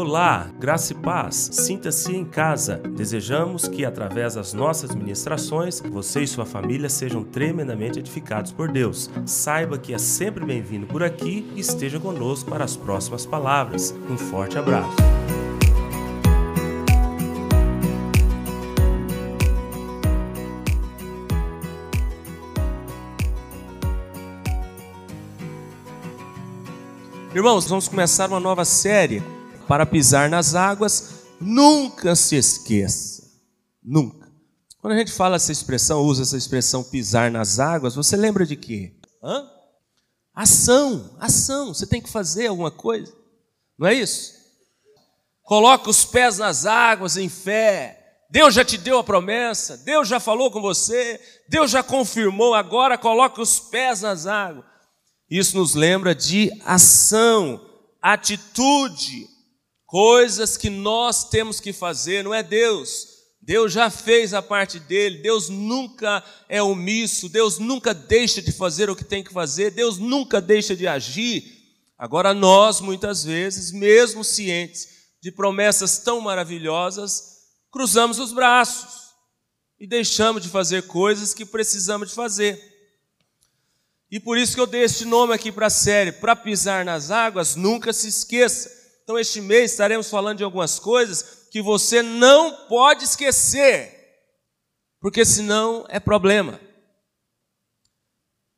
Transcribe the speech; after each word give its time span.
Olá, 0.00 0.48
graça 0.60 0.92
e 0.92 0.96
paz, 0.96 1.50
sinta-se 1.50 2.14
em 2.14 2.24
casa. 2.24 2.76
Desejamos 2.76 3.66
que, 3.66 3.84
através 3.84 4.34
das 4.34 4.54
nossas 4.54 4.94
ministrações, 4.94 5.80
você 5.80 6.22
e 6.22 6.26
sua 6.26 6.46
família 6.46 6.88
sejam 6.88 7.24
tremendamente 7.24 7.98
edificados 7.98 8.52
por 8.52 8.70
Deus. 8.70 9.10
Saiba 9.26 9.76
que 9.76 9.92
é 9.92 9.98
sempre 9.98 10.46
bem-vindo 10.46 10.86
por 10.86 11.02
aqui 11.02 11.50
e 11.56 11.58
esteja 11.58 11.98
conosco 11.98 12.48
para 12.48 12.62
as 12.64 12.76
próximas 12.76 13.26
palavras. 13.26 13.92
Um 14.08 14.16
forte 14.16 14.56
abraço. 14.56 14.96
Irmãos, 27.34 27.68
vamos 27.68 27.88
começar 27.88 28.28
uma 28.28 28.38
nova 28.38 28.64
série 28.64 29.20
para 29.68 29.84
pisar 29.84 30.30
nas 30.30 30.54
águas, 30.54 31.26
nunca 31.38 32.16
se 32.16 32.34
esqueça. 32.34 33.22
Nunca. 33.84 34.26
Quando 34.80 34.94
a 34.94 34.98
gente 34.98 35.12
fala 35.12 35.36
essa 35.36 35.52
expressão, 35.52 36.00
usa 36.00 36.22
essa 36.22 36.36
expressão 36.36 36.82
pisar 36.82 37.30
nas 37.30 37.58
águas, 37.58 37.94
você 37.94 38.16
lembra 38.16 38.46
de 38.46 38.56
quê? 38.56 38.96
Hã? 39.22 39.46
Ação, 40.34 41.14
ação. 41.20 41.74
Você 41.74 41.86
tem 41.86 42.00
que 42.00 42.08
fazer 42.08 42.46
alguma 42.46 42.70
coisa. 42.70 43.12
Não 43.78 43.86
é 43.86 43.94
isso? 43.94 44.32
Coloca 45.42 45.90
os 45.90 46.04
pés 46.04 46.38
nas 46.38 46.64
águas 46.64 47.16
em 47.16 47.28
fé. 47.28 47.94
Deus 48.30 48.54
já 48.54 48.64
te 48.64 48.76
deu 48.76 48.98
a 48.98 49.04
promessa, 49.04 49.78
Deus 49.78 50.06
já 50.06 50.20
falou 50.20 50.50
com 50.50 50.60
você, 50.60 51.18
Deus 51.48 51.70
já 51.70 51.82
confirmou, 51.82 52.54
agora 52.54 52.98
coloca 52.98 53.40
os 53.40 53.58
pés 53.58 54.02
nas 54.02 54.26
águas. 54.26 54.66
Isso 55.30 55.56
nos 55.56 55.74
lembra 55.74 56.14
de 56.14 56.50
ação, 56.64 57.58
atitude 58.02 59.37
coisas 59.88 60.58
que 60.58 60.68
nós 60.68 61.30
temos 61.30 61.60
que 61.60 61.72
fazer, 61.72 62.22
não 62.22 62.34
é 62.34 62.42
Deus. 62.42 63.08
Deus 63.40 63.72
já 63.72 63.88
fez 63.88 64.34
a 64.34 64.42
parte 64.42 64.78
dele, 64.78 65.22
Deus 65.22 65.48
nunca 65.48 66.22
é 66.46 66.62
omisso, 66.62 67.26
Deus 67.26 67.58
nunca 67.58 67.94
deixa 67.94 68.42
de 68.42 68.52
fazer 68.52 68.90
o 68.90 68.94
que 68.94 69.02
tem 69.02 69.24
que 69.24 69.32
fazer, 69.32 69.70
Deus 69.70 69.96
nunca 69.96 70.42
deixa 70.42 70.76
de 70.76 70.86
agir. 70.86 71.42
Agora, 71.96 72.34
nós, 72.34 72.82
muitas 72.82 73.24
vezes, 73.24 73.72
mesmo 73.72 74.22
cientes 74.22 74.88
de 75.22 75.32
promessas 75.32 75.98
tão 75.98 76.20
maravilhosas, 76.20 77.38
cruzamos 77.72 78.18
os 78.18 78.30
braços 78.30 79.14
e 79.80 79.86
deixamos 79.86 80.42
de 80.42 80.50
fazer 80.50 80.82
coisas 80.82 81.32
que 81.32 81.46
precisamos 81.46 82.10
de 82.10 82.14
fazer. 82.14 82.62
E 84.10 84.20
por 84.20 84.36
isso 84.36 84.54
que 84.54 84.60
eu 84.60 84.66
dei 84.66 84.82
este 84.82 85.06
nome 85.06 85.32
aqui 85.32 85.50
para 85.50 85.68
a 85.68 85.70
série, 85.70 86.12
para 86.12 86.36
pisar 86.36 86.84
nas 86.84 87.10
águas, 87.10 87.56
nunca 87.56 87.90
se 87.94 88.08
esqueça. 88.08 88.77
Então, 89.08 89.18
este 89.18 89.40
mês 89.40 89.70
estaremos 89.70 90.10
falando 90.10 90.36
de 90.36 90.44
algumas 90.44 90.78
coisas 90.78 91.48
que 91.50 91.62
você 91.62 92.02
não 92.02 92.66
pode 92.66 93.04
esquecer, 93.04 93.90
porque 95.00 95.24
senão 95.24 95.86
é 95.88 95.98
problema. 95.98 96.60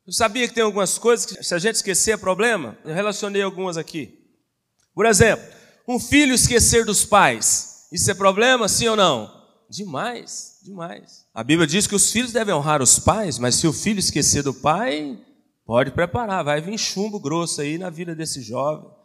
Eu 0.05 0.11
sabia 0.11 0.45
que 0.49 0.53
tem 0.53 0.61
algumas 0.61 0.97
coisas 0.97 1.25
que, 1.25 1.41
se 1.41 1.55
a 1.55 1.57
gente 1.57 1.75
esquecer, 1.75 2.11
é 2.11 2.17
problema? 2.17 2.77
Eu 2.83 2.93
relacionei 2.93 3.41
algumas 3.41 3.77
aqui. 3.77 4.27
Por 4.93 5.05
exemplo, 5.05 5.41
um 5.87 5.97
filho 5.97 6.33
esquecer 6.33 6.83
dos 6.83 7.05
pais, 7.05 7.87
isso 7.89 8.11
é 8.11 8.13
problema, 8.13 8.67
sim 8.67 8.89
ou 8.89 8.97
não? 8.97 9.31
Demais, 9.69 10.59
demais. 10.65 11.25
A 11.33 11.45
Bíblia 11.45 11.65
diz 11.65 11.87
que 11.87 11.95
os 11.95 12.11
filhos 12.11 12.33
devem 12.33 12.53
honrar 12.53 12.81
os 12.81 12.99
pais, 12.99 13.39
mas 13.39 13.55
se 13.55 13.67
o 13.67 13.71
filho 13.71 13.99
esquecer 13.99 14.43
do 14.43 14.53
pai, 14.53 15.17
pode 15.65 15.91
preparar, 15.91 16.43
vai 16.43 16.59
vir 16.59 16.77
chumbo 16.77 17.21
grosso 17.21 17.61
aí 17.61 17.77
na 17.77 17.89
vida 17.89 18.13
desse 18.13 18.41
jovem. 18.41 18.99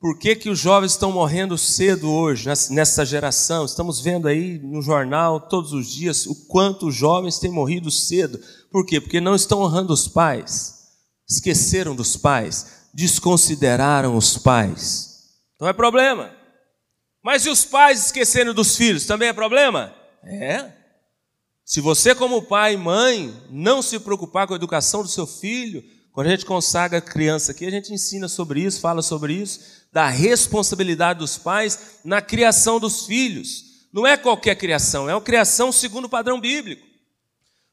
Por 0.00 0.16
que, 0.16 0.36
que 0.36 0.48
os 0.48 0.60
jovens 0.60 0.92
estão 0.92 1.10
morrendo 1.10 1.58
cedo 1.58 2.08
hoje, 2.08 2.48
nessa 2.70 3.04
geração? 3.04 3.64
Estamos 3.64 4.00
vendo 4.00 4.28
aí 4.28 4.60
no 4.60 4.80
jornal 4.80 5.40
todos 5.40 5.72
os 5.72 5.90
dias 5.90 6.24
o 6.24 6.46
quanto 6.46 6.86
os 6.86 6.94
jovens 6.94 7.40
têm 7.40 7.50
morrido 7.50 7.90
cedo. 7.90 8.38
Por 8.70 8.86
quê? 8.86 9.00
Porque 9.00 9.20
não 9.20 9.34
estão 9.34 9.60
honrando 9.60 9.92
os 9.92 10.06
pais, 10.06 10.86
esqueceram 11.28 11.96
dos 11.96 12.16
pais, 12.16 12.88
desconsideraram 12.94 14.16
os 14.16 14.38
pais. 14.38 15.18
Então 15.56 15.66
é 15.66 15.72
problema. 15.72 16.32
Mas 17.20 17.44
e 17.44 17.50
os 17.50 17.64
pais 17.64 18.06
esquecendo 18.06 18.54
dos 18.54 18.76
filhos? 18.76 19.04
Também 19.04 19.28
é 19.28 19.32
problema? 19.32 19.92
É. 20.22 20.72
Se 21.64 21.80
você, 21.80 22.14
como 22.14 22.42
pai 22.42 22.74
e 22.74 22.76
mãe, 22.76 23.34
não 23.50 23.82
se 23.82 23.98
preocupar 23.98 24.46
com 24.46 24.52
a 24.52 24.56
educação 24.56 25.02
do 25.02 25.08
seu 25.08 25.26
filho, 25.26 25.82
quando 26.18 26.26
a 26.26 26.30
gente 26.30 26.46
consagra 26.46 27.00
criança 27.00 27.52
aqui, 27.52 27.64
a 27.64 27.70
gente 27.70 27.94
ensina 27.94 28.26
sobre 28.26 28.60
isso, 28.60 28.80
fala 28.80 29.02
sobre 29.02 29.34
isso 29.34 29.60
da 29.92 30.08
responsabilidade 30.08 31.20
dos 31.20 31.38
pais 31.38 32.00
na 32.04 32.20
criação 32.20 32.80
dos 32.80 33.06
filhos. 33.06 33.86
Não 33.92 34.04
é 34.04 34.16
qualquer 34.16 34.56
criação, 34.56 35.08
é 35.08 35.14
uma 35.14 35.20
criação 35.20 35.70
segundo 35.70 36.06
o 36.06 36.08
padrão 36.08 36.40
bíblico. 36.40 36.84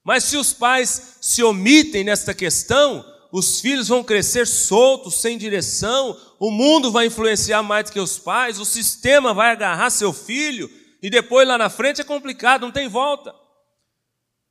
Mas 0.04 0.26
se 0.26 0.38
os 0.38 0.54
pais 0.54 1.18
se 1.20 1.42
omitem 1.42 2.04
nesta 2.04 2.36
questão, 2.36 3.04
os 3.32 3.62
filhos 3.62 3.88
vão 3.88 4.04
crescer 4.04 4.46
soltos, 4.46 5.22
sem 5.22 5.40
direção, 5.40 6.16
o 6.40 6.52
mundo 6.52 6.92
vai 6.92 7.08
influenciar 7.08 7.64
mais 7.64 7.86
do 7.86 7.94
que 7.94 8.00
os 8.00 8.20
pais, 8.20 8.60
o 8.60 8.66
sistema 8.66 9.34
vai 9.34 9.50
agarrar 9.50 9.90
seu 9.90 10.14
filho, 10.14 10.70
e 11.02 11.10
depois 11.10 11.48
lá 11.48 11.58
na 11.58 11.72
frente 11.72 12.00
é 12.00 12.04
complicado, 12.04 12.62
não 12.62 12.72
tem 12.72 12.88
volta. 12.88 13.34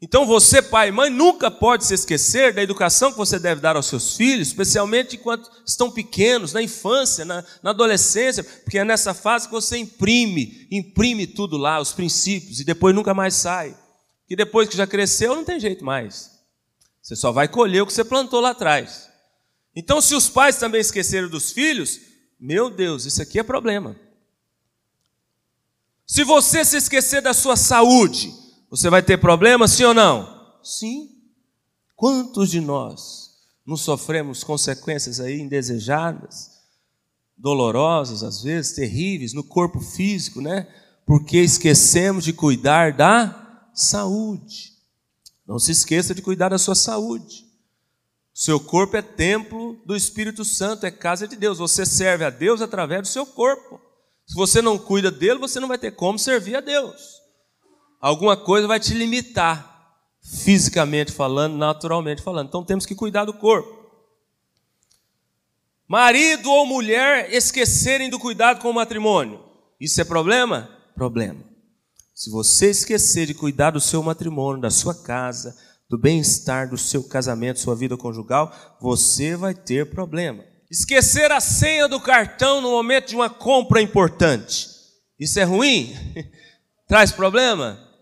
Então 0.04 0.26
você, 0.26 0.60
pai 0.60 0.88
e 0.88 0.92
mãe, 0.92 1.09
nunca 1.09 1.50
pode 1.50 1.87
se 1.87 1.94
esquecer 1.94 2.53
da 2.53 2.62
educação 2.62 3.10
que 3.10 3.16
você 3.16 3.38
deve 3.38 3.62
dar 3.62 3.75
aos 3.75 3.87
seus 3.87 4.15
filhos, 4.15 4.48
especialmente 4.48 5.16
enquanto 5.16 5.50
estão 5.66 5.91
pequenos, 5.91 6.53
na 6.53 6.60
infância, 6.60 7.25
na, 7.25 7.42
na, 7.62 7.70
adolescência, 7.70 8.44
porque 8.44 8.76
é 8.76 8.84
nessa 8.84 9.14
fase 9.14 9.47
que 9.47 9.54
você 9.54 9.78
imprime, 9.78 10.69
imprime 10.70 11.26
tudo 11.26 11.56
lá, 11.56 11.81
os 11.81 11.94
princípios, 11.94 12.60
e 12.60 12.64
depois 12.64 12.94
nunca 12.94 13.14
mais 13.14 13.32
sai. 13.32 13.75
Que 14.28 14.37
depois 14.37 14.69
que 14.69 14.76
já 14.76 14.87
cresceu, 14.87 15.34
não 15.34 15.43
tem 15.43 15.59
jeito 15.59 15.82
mais. 15.82 16.32
Você 17.00 17.16
só 17.16 17.32
vai 17.32 17.48
colher 17.48 17.81
o 17.82 17.87
que 17.87 17.93
você 17.94 18.04
plantou 18.04 18.41
lá 18.41 18.50
atrás. 18.50 19.09
Então, 19.75 20.03
se 20.03 20.14
os 20.14 20.28
pais 20.28 20.56
também 20.56 20.82
esqueceram 20.82 21.31
dos 21.31 21.50
filhos, 21.50 21.98
meu 22.38 22.69
Deus, 22.69 23.06
isso 23.06 23.22
aqui 23.22 23.38
é 23.38 23.43
problema. 23.43 23.97
Se 26.06 26.25
você 26.25 26.62
se 26.62 26.76
esquecer 26.76 27.22
da 27.22 27.32
sua 27.32 27.56
saúde, 27.56 28.44
você 28.74 28.90
vai 28.90 29.04
ter 29.04 29.18
problema, 29.18 29.68
sim 29.68 29.84
ou 29.84 29.94
não? 29.94 30.56
Sim. 30.60 31.08
Quantos 31.94 32.50
de 32.50 32.60
nós 32.60 33.30
não 33.64 33.76
sofremos 33.76 34.42
consequências 34.42 35.20
aí 35.20 35.40
indesejadas, 35.40 36.50
dolorosas 37.38 38.24
às 38.24 38.42
vezes, 38.42 38.74
terríveis 38.74 39.32
no 39.32 39.44
corpo 39.44 39.78
físico, 39.78 40.40
né? 40.40 40.66
Porque 41.06 41.38
esquecemos 41.38 42.24
de 42.24 42.32
cuidar 42.32 42.96
da 42.96 43.70
saúde. 43.72 44.72
Não 45.46 45.60
se 45.60 45.70
esqueça 45.70 46.12
de 46.12 46.20
cuidar 46.20 46.48
da 46.48 46.58
sua 46.58 46.74
saúde. 46.74 47.44
seu 48.34 48.58
corpo 48.58 48.96
é 48.96 49.02
templo 49.02 49.80
do 49.86 49.94
Espírito 49.94 50.44
Santo, 50.44 50.84
é 50.84 50.90
casa 50.90 51.28
de 51.28 51.36
Deus. 51.36 51.58
Você 51.58 51.86
serve 51.86 52.24
a 52.24 52.30
Deus 52.30 52.60
através 52.60 53.02
do 53.02 53.08
seu 53.08 53.24
corpo. 53.24 53.80
Se 54.26 54.34
você 54.34 54.60
não 54.60 54.76
cuida 54.76 55.12
dele, 55.12 55.38
você 55.38 55.60
não 55.60 55.68
vai 55.68 55.78
ter 55.78 55.92
como 55.92 56.18
servir 56.18 56.56
a 56.56 56.60
Deus 56.60 57.23
alguma 58.04 58.37
coisa 58.37 58.69
vai 58.69 58.78
te 58.78 58.92
limitar, 58.92 59.97
fisicamente 60.22 61.10
falando, 61.10 61.56
naturalmente 61.56 62.22
falando. 62.22 62.48
Então 62.48 62.62
temos 62.62 62.84
que 62.84 62.94
cuidar 62.94 63.25
do 63.25 63.32
corpo. 63.32 63.82
Marido 65.88 66.50
ou 66.50 66.66
mulher 66.66 67.32
esquecerem 67.32 68.10
do 68.10 68.19
cuidado 68.19 68.60
com 68.60 68.69
o 68.69 68.75
matrimônio. 68.75 69.43
Isso 69.81 70.03
é 70.03 70.04
problema? 70.04 70.69
Problema. 70.94 71.43
Se 72.14 72.31
você 72.31 72.70
esquecer 72.70 73.26
de 73.26 73.32
cuidar 73.32 73.70
do 73.70 73.81
seu 73.81 74.03
matrimônio, 74.03 74.60
da 74.60 74.70
sua 74.70 74.94
casa, 74.94 75.56
do 75.88 75.97
bem-estar 75.97 76.69
do 76.69 76.76
seu 76.76 77.04
casamento, 77.04 77.60
sua 77.60 77.75
vida 77.75 77.97
conjugal, 77.97 78.53
você 78.81 79.34
vai 79.34 79.54
ter 79.54 79.91
problema. 79.91 80.44
Esquecer 80.70 81.32
a 81.32 81.41
senha 81.41 81.88
do 81.88 81.98
cartão 81.98 82.61
no 82.61 82.70
momento 82.70 83.08
de 83.08 83.14
uma 83.14 83.31
compra 83.31 83.81
importante. 83.81 84.69
Isso 85.19 85.40
é 85.40 85.44
ruim? 85.44 85.94
Traz 86.87 87.11
problema? 87.11 87.94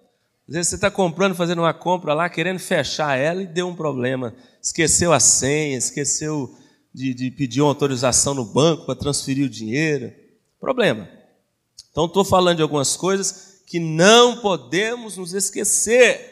Às 0.49 0.55
vezes 0.55 0.69
você 0.69 0.75
está 0.75 0.91
comprando, 0.91 1.35
fazendo 1.35 1.61
uma 1.61 1.73
compra 1.73 2.15
lá, 2.15 2.29
querendo 2.29 2.59
fechar 2.59 3.17
ela 3.17 3.43
e 3.43 3.47
deu 3.47 3.69
um 3.69 3.75
problema. 3.75 4.35
Esqueceu 4.61 5.13
a 5.13 5.21
senha, 5.21 5.77
esqueceu 5.77 6.55
de, 6.93 7.15
de 7.15 7.31
pedir 7.31 7.61
uma 7.61 7.71
autorização 7.71 8.35
no 8.35 8.45
banco 8.45 8.85
para 8.87 8.95
transferir 8.95 9.47
o 9.47 9.51
dinheiro. 9.51 10.13
Problema. 10.61 11.09
Então 11.91 12.07
estou 12.07 12.25
falando 12.25 12.57
de 12.57 12.63
algumas 12.63 12.97
coisas 12.97 13.63
que 13.67 13.79
não 13.79 14.41
podemos 14.41 15.17
nos 15.17 15.33
esquecer, 15.33 16.31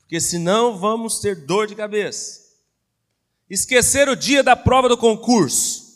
porque 0.00 0.20
senão 0.20 0.76
vamos 0.76 1.20
ter 1.20 1.46
dor 1.46 1.66
de 1.66 1.74
cabeça. 1.74 2.40
Esquecer 3.48 4.08
o 4.08 4.16
dia 4.16 4.42
da 4.42 4.56
prova 4.56 4.88
do 4.88 4.96
concurso. 4.96 5.86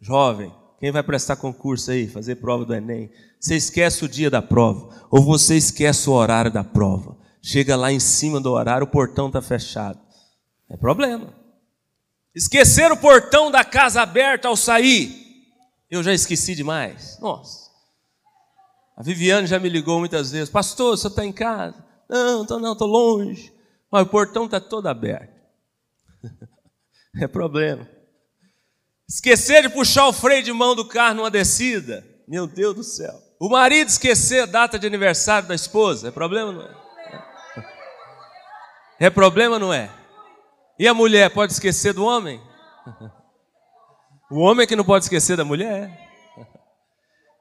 Jovem, 0.00 0.52
quem 0.78 0.90
vai 0.90 1.02
prestar 1.02 1.36
concurso 1.36 1.90
aí, 1.90 2.06
fazer 2.08 2.36
prova 2.36 2.64
do 2.64 2.74
Enem? 2.74 3.10
Você 3.46 3.54
esquece 3.54 4.04
o 4.04 4.08
dia 4.08 4.28
da 4.28 4.42
prova, 4.42 5.06
ou 5.08 5.22
você 5.22 5.56
esquece 5.56 6.10
o 6.10 6.12
horário 6.12 6.50
da 6.50 6.64
prova. 6.64 7.16
Chega 7.40 7.76
lá 7.76 7.92
em 7.92 8.00
cima 8.00 8.40
do 8.40 8.50
horário, 8.50 8.88
o 8.88 8.90
portão 8.90 9.28
está 9.28 9.40
fechado. 9.40 10.00
É 10.68 10.76
problema. 10.76 11.32
Esquecer 12.34 12.90
o 12.90 12.96
portão 12.96 13.48
da 13.48 13.64
casa 13.64 14.02
aberta 14.02 14.48
ao 14.48 14.56
sair. 14.56 15.46
Eu 15.88 16.02
já 16.02 16.12
esqueci 16.12 16.56
demais. 16.56 17.20
Nossa. 17.20 17.70
A 18.96 19.02
Viviane 19.04 19.46
já 19.46 19.60
me 19.60 19.68
ligou 19.68 20.00
muitas 20.00 20.32
vezes. 20.32 20.50
Pastor, 20.50 20.98
você 20.98 21.06
está 21.06 21.24
em 21.24 21.32
casa? 21.32 21.86
Não, 22.10 22.44
tô, 22.44 22.58
não, 22.58 22.72
estou 22.72 22.88
longe. 22.88 23.54
Mas 23.92 24.02
o 24.02 24.10
portão 24.10 24.46
está 24.46 24.58
todo 24.58 24.88
aberto. 24.88 25.40
é 27.22 27.28
problema. 27.28 27.88
Esquecer 29.08 29.62
de 29.62 29.68
puxar 29.68 30.08
o 30.08 30.12
freio 30.12 30.42
de 30.42 30.52
mão 30.52 30.74
do 30.74 30.84
carro 30.84 31.14
numa 31.14 31.30
descida. 31.30 32.04
Meu 32.26 32.48
Deus 32.48 32.74
do 32.74 32.82
céu. 32.82 33.24
O 33.40 33.48
marido 33.48 33.88
esquecer 33.88 34.42
a 34.42 34.46
data 34.46 34.78
de 34.78 34.86
aniversário 34.86 35.48
da 35.48 35.54
esposa. 35.54 36.08
É 36.08 36.10
problema, 36.10 36.52
não 36.52 36.62
é? 36.62 36.86
É 38.98 39.10
problema, 39.10 39.58
não 39.58 39.72
é? 39.72 39.90
E 40.78 40.88
a 40.88 40.94
mulher 40.94 41.30
pode 41.30 41.52
esquecer 41.52 41.92
do 41.92 42.04
homem? 42.04 42.40
O 44.28 44.40
homem 44.40 44.64
é 44.64 44.66
que 44.66 44.74
não 44.74 44.82
pode 44.82 45.04
esquecer 45.04 45.36
da 45.36 45.44
mulher. 45.44 45.88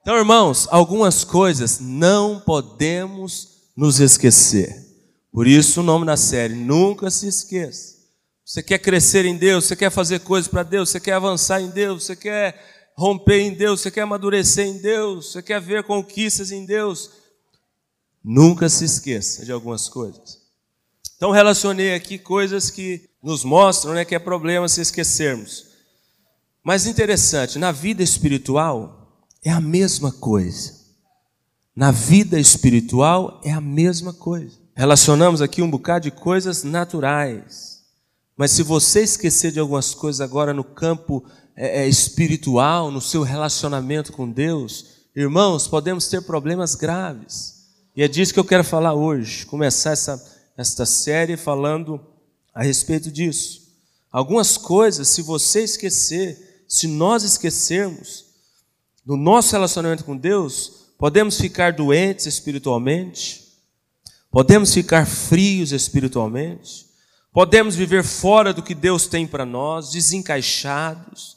Então, 0.02 0.16
irmãos, 0.18 0.68
algumas 0.70 1.24
coisas 1.24 1.80
não 1.80 2.40
podemos 2.40 3.72
nos 3.76 4.00
esquecer. 4.00 4.70
Por 5.32 5.48
isso 5.48 5.82
o 5.82 5.84
nome 5.84 6.06
da 6.06 6.16
série, 6.16 6.54
nunca 6.54 7.10
se 7.10 7.28
esqueça. 7.28 7.96
Você 8.46 8.62
quer 8.62 8.78
crescer 8.78 9.26
em 9.26 9.36
Deus, 9.36 9.66
você 9.66 9.76
quer 9.76 9.90
fazer 9.90 10.20
coisas 10.20 10.48
para 10.48 10.62
Deus, 10.62 10.92
você 10.92 11.00
quer 11.00 11.14
avançar 11.14 11.60
em 11.60 11.72
Deus, 11.72 12.04
você 12.04 12.16
quer 12.16 12.75
romper 12.96 13.42
em 13.42 13.54
Deus, 13.54 13.82
você 13.82 13.92
quer 13.92 14.02
amadurecer 14.02 14.66
em 14.66 14.78
Deus, 14.78 15.32
você 15.32 15.44
quer 15.44 15.60
ver 15.60 15.84
conquistas 15.84 16.52
em 16.52 16.66
Deus. 16.66 17.12
Nunca 18.24 18.70
se 18.70 18.86
esqueça 18.86 19.46
de 19.46 19.52
algumas 19.52 19.90
coisas. 19.90 20.40
Então 21.18 21.32
relacionei 21.32 21.94
aqui 21.94 22.18
coisas 22.18 22.70
que 22.70 23.10
nos 23.22 23.44
mostram 23.44 23.94
né, 23.94 24.06
que 24.06 24.16
é 24.16 24.20
problema 24.20 24.68
se 24.68 24.82
esquecermos. 24.82 25.68
Mas 26.64 26.88
interessante, 26.88 27.60
na 27.60 27.72
vida 27.72 28.02
espiritual 28.02 29.22
é 29.44 29.52
a 29.52 29.62
mesma 29.62 30.12
coisa. 30.12 30.74
Na 31.76 31.92
vida 31.92 32.40
espiritual 32.40 33.42
é 33.44 33.52
a 33.52 33.62
mesma 33.62 34.14
coisa. 34.14 34.58
Relacionamos 34.76 35.42
aqui 35.42 35.62
um 35.62 35.70
bocado 35.70 36.04
de 36.04 36.12
coisas 36.12 36.64
naturais. 36.64 37.84
Mas 38.36 38.52
se 38.52 38.64
você 38.64 39.02
esquecer 39.02 39.52
de 39.52 39.60
algumas 39.60 39.94
coisas 39.94 40.22
agora 40.22 40.54
no 40.54 40.64
campo 40.64 41.24
é, 41.56 41.88
espiritual, 41.88 42.92
no 42.92 43.00
seu 43.00 43.24
relacionamento 43.24 44.12
com 44.12 44.30
Deus, 44.30 44.86
irmãos, 45.16 45.68
podemos 45.68 46.08
ter 46.08 46.22
problemas 46.22 46.76
graves. 46.76 47.56
E 47.96 48.04
é 48.04 48.08
disso 48.08 48.34
que 48.34 48.40
eu 48.40 48.46
quero 48.46 48.64
falar 48.64 48.94
hoje. 48.94 49.46
Começar 49.46 49.92
essa, 49.92 50.22
esta 50.58 50.86
série 50.86 51.38
falando 51.38 52.00
a 52.54 52.62
respeito 52.62 53.10
disso. 53.10 53.66
Algumas 54.12 54.58
coisas, 54.58 55.08
se 55.08 55.22
você 55.22 55.64
esquecer, 55.64 56.66
se 56.68 56.88
nós 56.88 57.24
esquecermos 57.24 58.26
do 59.06 59.16
nosso 59.16 59.52
relacionamento 59.52 60.04
com 60.04 60.18
Deus, 60.18 60.86
podemos 60.98 61.38
ficar 61.38 61.74
doentes 61.74 62.26
espiritualmente, 62.26 63.44
podemos 64.32 64.74
ficar 64.74 65.06
frios 65.06 65.72
espiritualmente, 65.72 66.86
podemos 67.32 67.76
viver 67.76 68.04
fora 68.04 68.54
do 68.54 68.64
que 68.64 68.74
Deus 68.74 69.08
tem 69.08 69.28
para 69.28 69.46
nós, 69.46 69.92
desencaixados, 69.92 71.35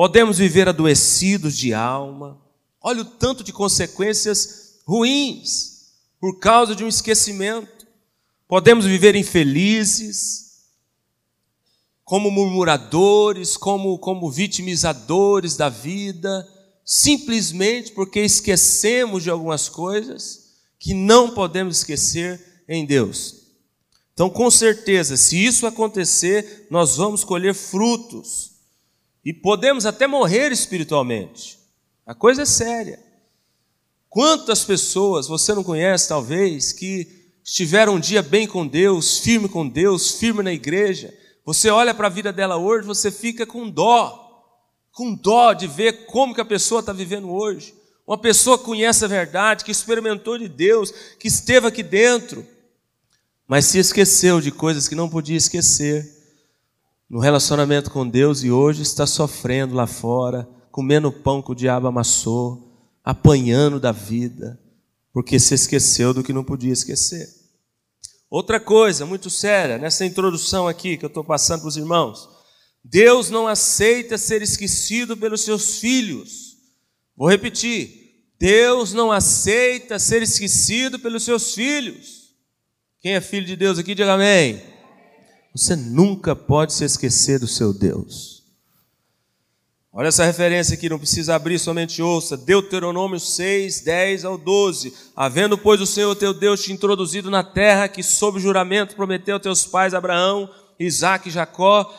podemos 0.00 0.38
viver 0.38 0.66
adoecidos 0.66 1.54
de 1.54 1.74
alma. 1.74 2.40
Olha 2.80 3.02
o 3.02 3.04
tanto 3.04 3.44
de 3.44 3.52
consequências 3.52 4.78
ruins 4.86 5.92
por 6.18 6.38
causa 6.38 6.74
de 6.74 6.82
um 6.82 6.88
esquecimento. 6.88 7.86
Podemos 8.48 8.86
viver 8.86 9.14
infelizes, 9.14 10.62
como 12.02 12.30
murmuradores, 12.30 13.58
como, 13.58 13.98
como 13.98 14.30
vitimizadores 14.30 15.54
da 15.58 15.68
vida, 15.68 16.48
simplesmente 16.82 17.92
porque 17.92 18.20
esquecemos 18.20 19.22
de 19.22 19.28
algumas 19.28 19.68
coisas 19.68 20.54
que 20.78 20.94
não 20.94 21.34
podemos 21.34 21.76
esquecer 21.76 22.64
em 22.66 22.86
Deus. 22.86 23.34
Então, 24.14 24.30
com 24.30 24.50
certeza, 24.50 25.18
se 25.18 25.36
isso 25.36 25.66
acontecer, 25.66 26.68
nós 26.70 26.96
vamos 26.96 27.22
colher 27.22 27.54
frutos 27.54 28.49
e 29.24 29.32
podemos 29.32 29.86
até 29.86 30.06
morrer 30.06 30.50
espiritualmente. 30.52 31.58
A 32.06 32.14
coisa 32.14 32.42
é 32.42 32.46
séria. 32.46 32.98
Quantas 34.08 34.64
pessoas 34.64 35.28
você 35.28 35.54
não 35.54 35.62
conhece, 35.62 36.08
talvez, 36.08 36.72
que 36.72 37.06
estiveram 37.44 37.94
um 37.94 38.00
dia 38.00 38.22
bem 38.22 38.46
com 38.46 38.66
Deus, 38.66 39.18
firme 39.18 39.48
com 39.48 39.68
Deus, 39.68 40.12
firme 40.12 40.42
na 40.42 40.52
igreja, 40.52 41.14
você 41.44 41.70
olha 41.70 41.94
para 41.94 42.06
a 42.06 42.10
vida 42.10 42.32
dela 42.32 42.56
hoje, 42.56 42.86
você 42.86 43.10
fica 43.10 43.46
com 43.46 43.68
dó, 43.70 44.44
com 44.92 45.14
dó 45.14 45.52
de 45.52 45.66
ver 45.66 46.06
como 46.06 46.34
que 46.34 46.40
a 46.40 46.44
pessoa 46.44 46.80
está 46.80 46.92
vivendo 46.92 47.30
hoje. 47.30 47.74
Uma 48.06 48.18
pessoa 48.18 48.58
que 48.58 48.64
conhece 48.64 49.04
a 49.04 49.08
verdade, 49.08 49.64
que 49.64 49.70
experimentou 49.70 50.36
de 50.36 50.48
Deus, 50.48 50.92
que 51.18 51.28
esteve 51.28 51.66
aqui 51.68 51.82
dentro, 51.82 52.44
mas 53.46 53.66
se 53.66 53.78
esqueceu 53.78 54.40
de 54.40 54.50
coisas 54.50 54.88
que 54.88 54.94
não 54.94 55.08
podia 55.08 55.36
esquecer 55.36 56.19
no 57.10 57.18
relacionamento 57.18 57.90
com 57.90 58.08
Deus 58.08 58.44
e 58.44 58.52
hoje 58.52 58.82
está 58.82 59.04
sofrendo 59.04 59.74
lá 59.74 59.88
fora, 59.88 60.48
comendo 60.70 61.10
pão 61.10 61.42
que 61.42 61.50
o 61.50 61.56
diabo 61.56 61.88
amassou, 61.88 62.72
apanhando 63.02 63.80
da 63.80 63.90
vida, 63.90 64.60
porque 65.12 65.40
se 65.40 65.52
esqueceu 65.52 66.14
do 66.14 66.22
que 66.22 66.32
não 66.32 66.44
podia 66.44 66.72
esquecer. 66.72 67.26
Outra 68.30 68.60
coisa 68.60 69.04
muito 69.04 69.28
séria, 69.28 69.76
nessa 69.76 70.06
introdução 70.06 70.68
aqui 70.68 70.96
que 70.96 71.04
eu 71.04 71.08
estou 71.08 71.24
passando 71.24 71.62
para 71.62 71.68
os 71.68 71.76
irmãos: 71.76 72.28
Deus 72.84 73.28
não 73.28 73.48
aceita 73.48 74.16
ser 74.16 74.40
esquecido 74.40 75.16
pelos 75.16 75.40
seus 75.40 75.80
filhos. 75.80 76.56
Vou 77.16 77.28
repetir: 77.28 78.22
Deus 78.38 78.92
não 78.92 79.10
aceita 79.10 79.98
ser 79.98 80.22
esquecido 80.22 80.96
pelos 80.96 81.24
seus 81.24 81.56
filhos. 81.56 82.30
Quem 83.00 83.14
é 83.14 83.20
filho 83.20 83.46
de 83.46 83.56
Deus 83.56 83.80
aqui, 83.80 83.96
diga 83.96 84.12
amém. 84.12 84.62
Você 85.54 85.74
nunca 85.74 86.36
pode 86.36 86.72
se 86.72 86.84
esquecer 86.84 87.38
do 87.40 87.48
seu 87.48 87.72
Deus. 87.72 88.40
Olha 89.92 90.06
essa 90.06 90.24
referência 90.24 90.74
aqui, 90.74 90.88
não 90.88 90.98
precisa 90.98 91.34
abrir, 91.34 91.58
somente 91.58 92.00
ouça. 92.00 92.36
Deuteronômio 92.36 93.18
6, 93.18 93.80
10 93.80 94.24
ao 94.24 94.38
12. 94.38 94.94
Havendo, 95.16 95.58
pois, 95.58 95.80
o 95.80 95.86
Senhor 95.86 96.14
teu 96.14 96.32
Deus 96.32 96.62
te 96.62 96.72
introduzido 96.72 97.28
na 97.28 97.42
terra 97.42 97.88
que, 97.88 98.00
sob 98.00 98.38
juramento, 98.38 98.94
prometeu 98.94 99.34
a 99.34 99.40
teus 99.40 99.66
pais 99.66 99.92
Abraão, 99.92 100.48
Isaac 100.78 101.28
e 101.28 101.32
Jacó, 101.32 101.92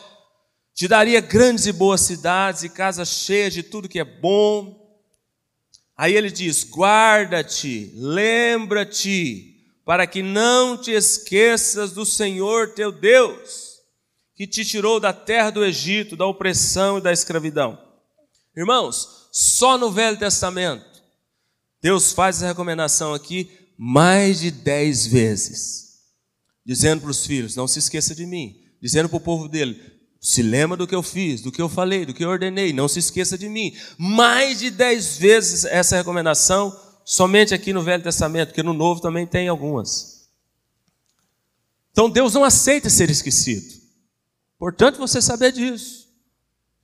te 0.74 0.88
daria 0.88 1.20
grandes 1.20 1.66
e 1.66 1.72
boas 1.72 2.00
cidades 2.00 2.62
e 2.62 2.70
casas 2.70 3.10
cheias 3.10 3.52
de 3.52 3.62
tudo 3.62 3.88
que 3.88 3.98
é 3.98 4.04
bom. 4.04 4.80
Aí 5.94 6.14
ele 6.14 6.30
diz: 6.30 6.64
guarda-te, 6.64 7.92
lembra-te, 7.94 9.51
para 9.84 10.06
que 10.06 10.22
não 10.22 10.76
te 10.76 10.90
esqueças 10.90 11.92
do 11.92 12.04
Senhor 12.04 12.74
teu 12.74 12.92
Deus 12.92 13.72
que 14.34 14.46
te 14.46 14.64
tirou 14.64 14.98
da 14.98 15.12
terra 15.12 15.50
do 15.50 15.64
Egito, 15.64 16.16
da 16.16 16.26
opressão 16.26 16.98
e 16.98 17.00
da 17.00 17.12
escravidão. 17.12 17.78
Irmãos, 18.56 19.28
só 19.32 19.78
no 19.78 19.90
Velho 19.90 20.18
Testamento, 20.18 20.84
Deus 21.80 22.12
faz 22.12 22.36
essa 22.36 22.46
recomendação 22.46 23.14
aqui 23.14 23.50
mais 23.78 24.40
de 24.40 24.50
dez 24.50 25.06
vezes, 25.06 25.98
dizendo 26.64 27.02
para 27.02 27.10
os 27.10 27.26
filhos: 27.26 27.56
não 27.56 27.66
se 27.66 27.78
esqueça 27.78 28.14
de 28.14 28.26
mim, 28.26 28.56
dizendo 28.80 29.08
para 29.08 29.16
o 29.16 29.20
povo 29.20 29.48
dele: 29.48 29.80
se 30.20 30.42
lembra 30.42 30.76
do 30.76 30.86
que 30.86 30.94
eu 30.94 31.02
fiz, 31.02 31.40
do 31.40 31.50
que 31.50 31.60
eu 31.60 31.68
falei, 31.68 32.06
do 32.06 32.14
que 32.14 32.24
eu 32.24 32.28
ordenei, 32.28 32.72
não 32.72 32.86
se 32.86 33.00
esqueça 33.00 33.36
de 33.36 33.48
mim. 33.48 33.74
Mais 33.98 34.60
de 34.60 34.70
dez 34.70 35.16
vezes 35.16 35.64
essa 35.64 35.96
recomendação, 35.96 36.76
somente 37.04 37.54
aqui 37.54 37.72
no 37.72 37.82
Velho 37.82 38.02
Testamento, 38.02 38.48
porque 38.48 38.62
no 38.62 38.72
Novo 38.72 39.00
também 39.00 39.26
tem 39.26 39.48
algumas. 39.48 40.28
Então 41.90 42.08
Deus 42.08 42.34
não 42.34 42.44
aceita 42.44 42.88
ser 42.88 43.10
esquecido. 43.10 43.80
Importante 44.56 44.98
você 44.98 45.20
saber 45.20 45.52
disso. 45.52 46.08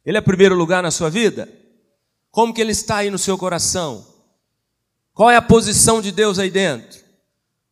Ele 0.04 0.18
é 0.18 0.20
primeiro 0.20 0.54
lugar 0.54 0.82
na 0.82 0.90
sua 0.90 1.10
vida? 1.10 1.48
Como 2.30 2.52
que 2.52 2.60
ele 2.60 2.72
está 2.72 2.96
aí 2.96 3.10
no 3.10 3.18
seu 3.18 3.36
coração? 3.38 4.06
Qual 5.14 5.30
é 5.30 5.36
a 5.36 5.42
posição 5.42 6.00
de 6.00 6.12
Deus 6.12 6.38
aí 6.38 6.50
dentro? 6.50 7.00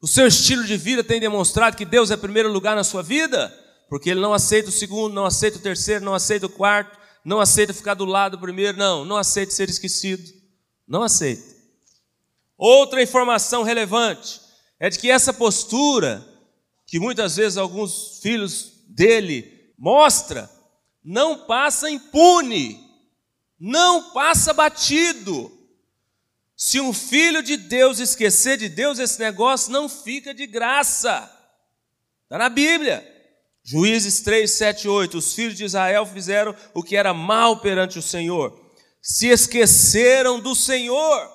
O 0.01 0.07
seu 0.07 0.27
estilo 0.27 0.65
de 0.65 0.77
vida 0.77 1.03
tem 1.03 1.21
demonstrado 1.21 1.77
que 1.77 1.85
Deus 1.85 2.11
é 2.11 2.17
primeiro 2.17 2.53
lugar 2.53 2.77
na 2.77 2.85
sua 2.85 3.03
vida? 3.03 3.53
Porque 3.89 4.11
ele 4.11 4.21
não 4.21 4.35
aceita 4.35 4.69
o 4.69 4.73
segundo, 4.73 5.15
não 5.15 5.25
aceita 5.25 5.59
o 5.59 5.63
terceiro, 5.63 6.05
não 6.05 6.15
aceita 6.15 6.47
o 6.47 6.51
quarto, 6.51 6.99
não 7.25 7.41
aceita 7.41 7.75
ficar 7.75 7.95
do 7.95 8.05
lado 8.05 8.37
do 8.37 8.41
primeiro, 8.41 8.77
não, 8.77 9.05
não 9.05 9.17
aceita 9.17 9.53
ser 9.53 9.69
esquecido. 9.69 10.25
Não 10.87 11.03
aceita. 11.03 11.56
Outra 12.59 13.03
informação 13.03 13.63
relevante 13.63 14.41
é 14.81 14.89
de 14.89 14.99
que 14.99 15.11
essa 15.11 15.33
postura, 15.33 16.27
que 16.87 16.99
muitas 16.99 17.37
vezes 17.37 17.59
alguns 17.59 18.21
filhos 18.21 18.73
dele 18.89 19.73
mostra, 19.79 20.51
não 21.05 21.47
passa 21.47 21.91
impune, 21.91 22.81
não 23.59 24.11
passa 24.11 24.53
batido. 24.53 25.53
Se 26.57 26.81
um 26.81 26.93
filho 26.93 27.43
de 27.43 27.57
Deus 27.57 27.99
esquecer 27.99 28.57
de 28.57 28.69
Deus, 28.69 28.99
esse 28.99 29.21
negócio 29.21 29.71
não 29.71 29.89
fica 29.89 30.33
de 30.33 30.47
graça. 30.47 31.31
Está 32.25 32.39
na 32.39 32.49
Bíblia. 32.49 33.07
Juízes 33.63 34.21
3, 34.21 34.51
7, 34.51 34.89
8. 34.89 35.19
Os 35.19 35.35
filhos 35.35 35.57
de 35.57 35.65
Israel 35.65 36.07
fizeram 36.07 36.55
o 36.73 36.83
que 36.83 36.97
era 36.97 37.13
mal 37.13 37.61
perante 37.61 37.99
o 37.99 38.03
Senhor. 38.03 38.65
se 39.03 39.29
esqueceram 39.29 40.41
do 40.41 40.53
Senhor, 40.53 41.31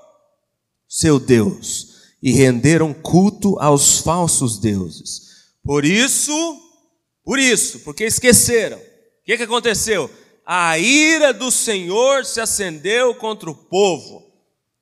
seu 0.93 1.21
Deus, 1.21 1.87
e 2.21 2.33
renderam 2.33 2.93
culto 2.93 3.57
aos 3.61 3.99
falsos 3.99 4.59
deuses. 4.59 5.21
Por 5.63 5.85
isso, 5.85 6.33
por 7.23 7.39
isso, 7.39 7.79
porque 7.79 8.03
esqueceram, 8.03 8.77
o 8.77 8.81
que, 9.23 9.37
que 9.37 9.43
aconteceu? 9.43 10.11
A 10.45 10.77
ira 10.77 11.33
do 11.33 11.49
Senhor 11.49 12.25
se 12.25 12.41
acendeu 12.41 13.15
contra 13.15 13.49
o 13.49 13.55
povo, 13.55 14.21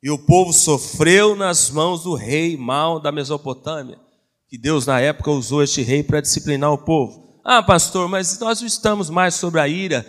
e 0.02 0.10
o 0.10 0.18
povo 0.18 0.52
sofreu 0.52 1.36
nas 1.36 1.70
mãos 1.70 2.02
do 2.02 2.16
rei 2.16 2.58
mau 2.58 3.00
da 3.00 3.12
Mesopotâmia, 3.12 4.00
que 4.48 4.58
Deus 4.58 4.88
na 4.88 5.00
época 5.00 5.30
usou 5.30 5.62
este 5.62 5.84
rei 5.84 6.02
para 6.02 6.22
disciplinar 6.22 6.74
o 6.74 6.78
povo. 6.80 7.40
Ah, 7.46 7.62
pastor, 7.62 8.10
mas 8.10 8.40
nós 8.40 8.62
não 8.62 8.68
estamos 8.68 9.12
mais 9.12 9.36
sobre 9.36 9.60
a 9.60 9.68
ira, 9.68 10.04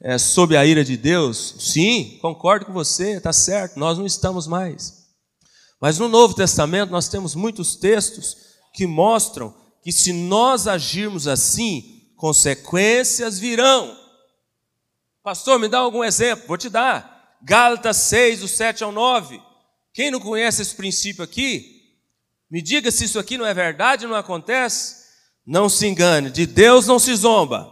é, 0.00 0.18
sob 0.18 0.56
a 0.56 0.66
ira 0.66 0.84
de 0.84 0.96
Deus? 0.96 1.54
Sim, 1.60 2.18
concordo 2.20 2.66
com 2.66 2.72
você, 2.72 3.12
está 3.12 3.32
certo, 3.32 3.78
nós 3.78 3.96
não 3.96 4.04
estamos 4.04 4.48
mais. 4.48 5.03
Mas 5.80 5.98
no 5.98 6.08
Novo 6.08 6.34
Testamento 6.34 6.90
nós 6.90 7.08
temos 7.08 7.34
muitos 7.34 7.76
textos 7.76 8.36
que 8.72 8.86
mostram 8.86 9.54
que 9.82 9.92
se 9.92 10.12
nós 10.12 10.66
agirmos 10.66 11.28
assim, 11.28 12.10
consequências 12.16 13.38
virão. 13.38 13.96
Pastor, 15.22 15.58
me 15.58 15.68
dá 15.68 15.78
algum 15.78 16.02
exemplo? 16.02 16.46
Vou 16.46 16.56
te 16.56 16.70
dar. 16.70 17.38
Gálatas 17.42 17.98
6, 17.98 18.40
do 18.40 18.48
7 18.48 18.82
ao 18.82 18.90
9. 18.90 19.40
Quem 19.92 20.10
não 20.10 20.18
conhece 20.18 20.62
esse 20.62 20.74
princípio 20.74 21.22
aqui, 21.22 21.82
me 22.50 22.62
diga 22.62 22.90
se 22.90 23.04
isso 23.04 23.18
aqui 23.18 23.36
não 23.36 23.46
é 23.46 23.52
verdade, 23.52 24.06
não 24.06 24.16
acontece. 24.16 25.04
Não 25.46 25.68
se 25.68 25.86
engane, 25.86 26.30
de 26.30 26.46
Deus 26.46 26.86
não 26.86 26.98
se 26.98 27.14
zomba. 27.14 27.70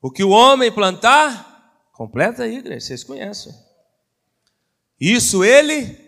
O 0.00 0.10
que 0.10 0.22
o 0.22 0.30
homem 0.30 0.70
plantar, 0.70 1.90
completa 1.92 2.44
aí, 2.44 2.58
igreja, 2.58 2.86
vocês 2.86 3.04
conhecem. 3.04 3.52
Isso 5.00 5.42
ele 5.42 6.01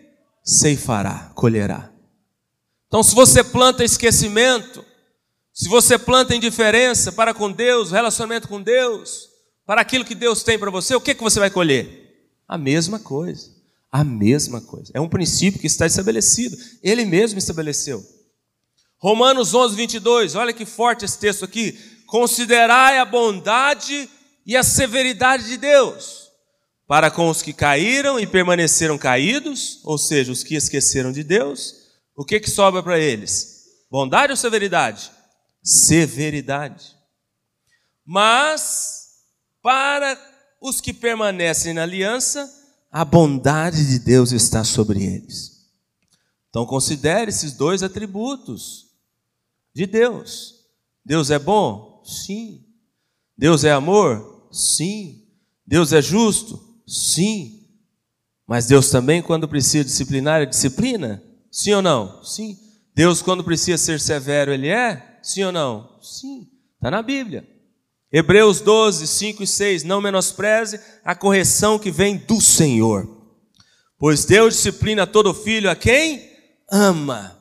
ceifará, 0.45 1.31
colherá. 1.33 1.91
Então, 2.87 3.01
se 3.01 3.15
você 3.15 3.43
planta 3.43 3.83
esquecimento, 3.83 4.85
se 5.51 5.67
você 5.67 5.97
planta 5.97 6.35
indiferença 6.35 7.11
para 7.11 7.33
com 7.33 7.51
Deus, 7.51 7.91
relacionamento 7.91 8.47
com 8.47 8.61
Deus, 8.61 9.27
para 9.65 9.81
aquilo 9.81 10.05
que 10.05 10.13
Deus 10.13 10.43
tem 10.43 10.59
para 10.59 10.69
você, 10.69 10.93
o 10.93 11.01
que, 11.01 11.15
que 11.15 11.23
você 11.23 11.39
vai 11.39 11.49
colher? 11.49 12.29
A 12.47 12.57
mesma 12.57 12.99
coisa. 12.99 13.55
A 13.91 14.03
mesma 14.03 14.61
coisa. 14.61 14.91
É 14.93 15.01
um 15.01 15.09
princípio 15.09 15.59
que 15.59 15.67
está 15.67 15.87
estabelecido. 15.87 16.55
Ele 16.83 17.05
mesmo 17.05 17.39
estabeleceu. 17.39 18.05
Romanos 18.99 19.53
11, 19.53 19.75
22. 19.75 20.35
Olha 20.35 20.53
que 20.53 20.65
forte 20.65 21.05
esse 21.05 21.17
texto 21.17 21.43
aqui. 21.43 21.77
Considerai 22.05 22.99
a 22.99 23.05
bondade 23.05 24.09
e 24.45 24.55
a 24.55 24.63
severidade 24.63 25.47
de 25.47 25.57
Deus 25.57 26.24
para 26.87 27.09
com 27.09 27.29
os 27.29 27.41
que 27.41 27.53
caíram 27.53 28.19
e 28.19 28.27
permaneceram 28.27 28.97
caídos, 28.97 29.79
ou 29.83 29.97
seja, 29.97 30.31
os 30.31 30.43
que 30.43 30.55
esqueceram 30.55 31.11
de 31.11 31.23
Deus. 31.23 31.73
O 32.15 32.23
que, 32.23 32.39
que 32.39 32.49
sobra 32.49 32.83
para 32.83 32.99
eles? 32.99 33.65
Bondade 33.89 34.31
ou 34.31 34.37
severidade? 34.37 35.11
Severidade. 35.63 36.95
Mas, 38.05 39.15
para 39.61 40.17
os 40.61 40.79
que 40.79 40.93
permanecem 40.93 41.73
na 41.73 41.83
aliança, 41.83 42.51
a 42.91 43.03
bondade 43.03 43.85
de 43.87 43.99
Deus 43.99 44.31
está 44.31 44.63
sobre 44.63 45.03
eles. 45.03 45.55
Então 46.49 46.65
considere 46.65 47.29
esses 47.29 47.51
dois 47.51 47.83
atributos 47.83 48.85
de 49.73 49.85
Deus. 49.85 50.55
Deus 51.03 51.29
é 51.29 51.37
bom? 51.37 52.01
Sim. 52.05 52.63
Deus 53.37 53.63
é 53.63 53.71
amor? 53.71 54.47
Sim. 54.51 55.27
Deus 55.67 55.91
é 55.91 56.01
justo? 56.01 56.64
Sim. 56.87 57.65
Mas 58.47 58.67
Deus 58.67 58.89
também, 58.89 59.21
quando 59.21 59.47
precisa 59.47 59.83
disciplinar, 59.83 60.41
é 60.41 60.45
disciplina? 60.45 61.23
Sim 61.51 61.73
ou 61.73 61.81
não? 61.81 62.23
Sim. 62.23 62.57
Deus, 62.93 63.21
quando 63.21 63.43
precisa 63.43 63.77
ser 63.77 63.99
severo, 63.99 64.53
ele 64.53 64.67
é? 64.67 65.19
Sim 65.21 65.43
ou 65.43 65.51
não? 65.51 65.99
Sim. 66.01 66.47
Está 66.75 66.91
na 66.91 67.01
Bíblia. 67.01 67.47
Hebreus 68.11 68.61
12, 68.61 69.07
5 69.07 69.43
e 69.43 69.47
6. 69.47 69.83
Não 69.83 69.99
menospreze 69.99 70.79
a 71.03 71.15
correção 71.15 71.79
que 71.79 71.91
vem 71.91 72.17
do 72.17 72.39
Senhor, 72.39 73.05
pois 73.97 74.23
Deus 74.23 74.53
disciplina 74.53 75.07
todo 75.07 75.33
filho 75.33 75.69
a 75.69 75.75
quem 75.75 76.29
ama. 76.71 77.37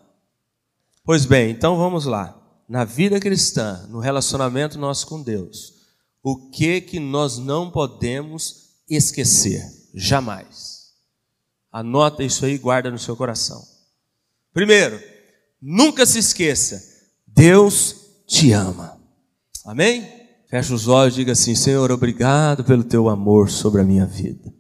Pois 1.05 1.27
bem, 1.27 1.51
então 1.51 1.77
vamos 1.77 2.07
lá. 2.07 2.41
Na 2.69 2.85
vida 2.85 3.21
cristã, 3.21 3.87
no 3.91 4.01
relacionamento 4.01 4.79
nosso 4.79 5.07
com 5.07 5.23
Deus, 5.23 5.75
o 6.23 6.51
que 6.51 6.81
que 6.81 6.99
nós 6.99 7.37
não 7.37 7.71
podemos 7.71 8.64
esquecer? 8.89 9.63
Jamais. 9.95 10.93
Anota 11.73 12.23
isso 12.23 12.45
aí 12.45 12.59
guarda 12.59 12.91
no 12.91 12.99
seu 12.99 13.17
coração. 13.17 13.63
Primeiro, 14.53 15.01
nunca 15.61 16.07
se 16.07 16.19
esqueça, 16.19 16.83
Deus 17.27 17.97
te 18.27 18.53
ama. 18.53 19.01
Amém? 19.65 20.09
Feche 20.49 20.73
os 20.73 20.87
olhos 20.87 21.15
e 21.15 21.19
diga 21.19 21.33
assim: 21.33 21.55
Senhor, 21.55 21.91
obrigado 21.91 22.63
pelo 22.65 22.85
teu 22.85 23.09
amor 23.09 23.51
sobre 23.51 23.81
a 23.81 23.85
minha 23.85 24.07
vida. 24.07 24.53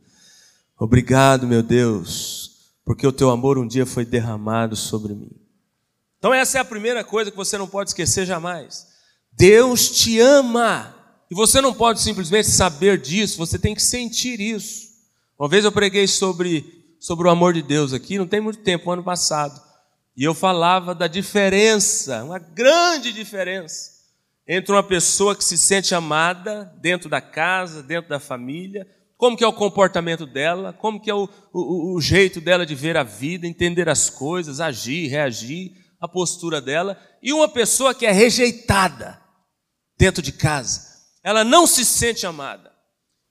Obrigado, 0.77 1.47
meu 1.47 1.63
Deus, 1.63 2.73
porque 2.85 3.07
o 3.07 3.13
teu 3.13 3.31
amor 3.31 3.59
um 3.59 3.67
dia 3.67 3.87
foi 3.87 4.05
derramado 4.05 4.75
sobre 4.75 5.15
mim. 5.15 5.31
Então, 6.19 6.35
essa 6.35 6.59
é 6.59 6.61
a 6.61 6.65
primeira 6.65 7.05
coisa 7.05 7.31
que 7.31 7.37
você 7.37 7.57
não 7.57 7.69
pode 7.69 7.91
esquecer 7.91 8.27
jamais. 8.27 8.89
Deus 9.33 9.91
te 9.91 10.19
ama. 10.19 10.95
E 11.35 11.37
você 11.37 11.61
não 11.61 11.75
pode 11.75 12.01
simplesmente 12.01 12.49
saber 12.49 12.97
disso, 12.97 13.39
você 13.39 13.59
tem 13.59 13.75
que 13.75 13.83
sentir 13.83 14.39
isso. 14.41 14.91
Uma 15.37 15.49
vez 15.49 15.65
eu 15.65 15.73
preguei 15.73 16.07
sobre, 16.07 16.95
sobre 17.01 17.27
o 17.27 17.31
amor 17.31 17.53
de 17.53 17.61
Deus 17.61 17.93
aqui, 17.93 18.17
não 18.17 18.27
tem 18.29 18.41
muito 18.41 18.61
tempo, 18.61 18.89
ano 18.89 19.03
passado. 19.03 19.61
E 20.17 20.23
eu 20.23 20.33
falava 20.33 20.95
da 20.95 21.09
diferença, 21.09 22.23
uma 22.23 22.39
grande 22.39 23.13
diferença 23.13 23.91
entre 24.47 24.71
uma 24.71 24.83
pessoa 24.85 25.35
que 25.35 25.43
se 25.43 25.59
sente 25.59 25.93
amada 25.93 26.73
dentro 26.81 27.11
da 27.11 27.21
casa, 27.21 27.83
dentro 27.83 28.09
da 28.09 28.21
família, 28.21 28.87
como 29.17 29.37
que 29.37 29.43
é 29.43 29.49
o 29.49 29.53
comportamento 29.53 30.27
dela, 30.27 30.73
como 30.73 31.01
que 31.01 31.11
é 31.11 31.15
o, 31.17 31.29
o, 31.53 31.97
o 31.97 32.01
jeito 32.01 32.41
dela 32.41 32.65
de 32.65 32.77
ver 32.77 32.97
a 32.97 33.03
vida, 33.03 33.45
entender 33.45 33.89
as 33.89 34.09
coisas, 34.09 34.61
agir, 34.61 35.09
reagir, 35.09 35.73
a 36.01 36.07
postura 36.07 36.61
dela, 36.61 36.97
e 37.21 37.33
uma 37.33 37.49
pessoa 37.49 37.93
que 37.93 38.07
é 38.07 38.13
rejeitada 38.13 39.21
dentro 39.99 40.23
de 40.23 40.31
casa. 40.31 40.94
Ela 41.25 41.43
não 41.43 41.67
se 41.67 41.87
sente 41.87 42.27
amada. 42.27 42.71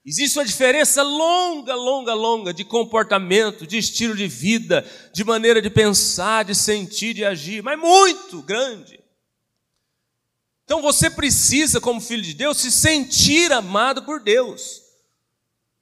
Existe 0.04 0.38
uma 0.38 0.44
diferença 0.44 1.02
longa, 1.02 1.76
longa, 1.76 2.14
longa 2.14 2.54
de 2.54 2.66
comportamento, 2.66 3.66
de 3.66 3.78
estilo 3.78 4.16
de 4.16 4.28
vida, 4.28 4.86
de 5.14 5.24
maneira 5.24 5.62
de 5.62 5.70
pensar, 5.70 6.44
de 6.44 6.54
sentir, 6.54 7.14
de 7.14 7.24
agir, 7.24 7.64
mas 7.64 7.80
muito 7.80 8.42
grande. 8.42 9.00
Então 10.66 10.82
você 10.82 11.10
precisa, 11.10 11.80
como 11.80 12.02
filho 12.02 12.24
de 12.24 12.34
Deus, 12.34 12.58
se 12.58 12.72
sentir 12.72 13.52
amado 13.54 14.04
por 14.04 14.22
Deus. 14.22 14.82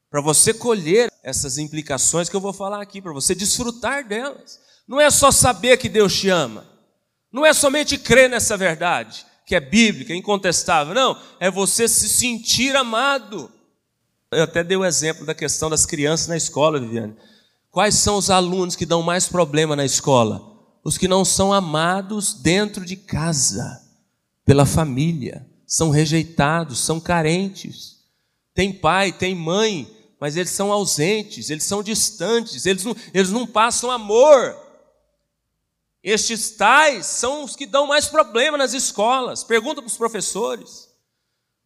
Para 0.09 0.21
você 0.21 0.53
colher 0.53 1.09
essas 1.23 1.57
implicações 1.57 2.27
que 2.27 2.35
eu 2.35 2.41
vou 2.41 2.53
falar 2.53 2.81
aqui, 2.81 3.01
para 3.01 3.13
você 3.13 3.33
desfrutar 3.33 4.05
delas. 4.05 4.59
Não 4.87 4.99
é 4.99 5.09
só 5.09 5.31
saber 5.31 5.77
que 5.77 5.87
Deus 5.87 6.13
te 6.19 6.29
ama. 6.29 6.67
Não 7.31 7.45
é 7.45 7.53
somente 7.53 7.97
crer 7.97 8.29
nessa 8.29 8.57
verdade, 8.57 9.25
que 9.51 9.55
é 9.55 9.59
bíblica, 9.59 10.15
incontestável. 10.15 10.93
Não, 10.93 11.17
é 11.37 11.51
você 11.51 11.85
se 11.85 12.07
sentir 12.07 12.73
amado. 12.73 13.51
Eu 14.31 14.43
até 14.43 14.63
dei 14.63 14.77
o 14.77 14.85
exemplo 14.85 15.25
da 15.25 15.35
questão 15.35 15.69
das 15.69 15.85
crianças 15.85 16.27
na 16.27 16.37
escola, 16.37 16.79
Viviane. 16.79 17.17
Quais 17.69 17.95
são 17.95 18.15
os 18.15 18.29
alunos 18.29 18.77
que 18.77 18.85
dão 18.85 19.01
mais 19.01 19.27
problema 19.27 19.75
na 19.75 19.83
escola? 19.83 20.41
Os 20.85 20.97
que 20.97 21.05
não 21.05 21.25
são 21.25 21.51
amados 21.51 22.33
dentro 22.33 22.85
de 22.85 22.95
casa 22.95 23.81
pela 24.45 24.65
família, 24.65 25.45
são 25.67 25.89
rejeitados, 25.89 26.79
são 26.79 26.97
carentes. 26.97 27.97
Tem 28.53 28.71
pai, 28.71 29.11
tem 29.11 29.35
mãe, 29.35 29.85
mas 30.17 30.37
eles 30.37 30.51
são 30.51 30.71
ausentes, 30.71 31.49
eles 31.49 31.65
são 31.65 31.83
distantes, 31.83 32.65
eles 32.65 32.85
não, 32.85 32.95
eles 33.13 33.31
não 33.31 33.45
passam 33.45 33.91
amor. 33.91 34.55
Estes 36.03 36.51
tais 36.51 37.05
são 37.05 37.43
os 37.43 37.55
que 37.55 37.65
dão 37.65 37.85
mais 37.85 38.07
problema 38.07 38.57
nas 38.57 38.73
escolas. 38.73 39.43
Pergunta 39.43 39.81
para 39.81 39.87
os 39.87 39.97
professores. 39.97 40.89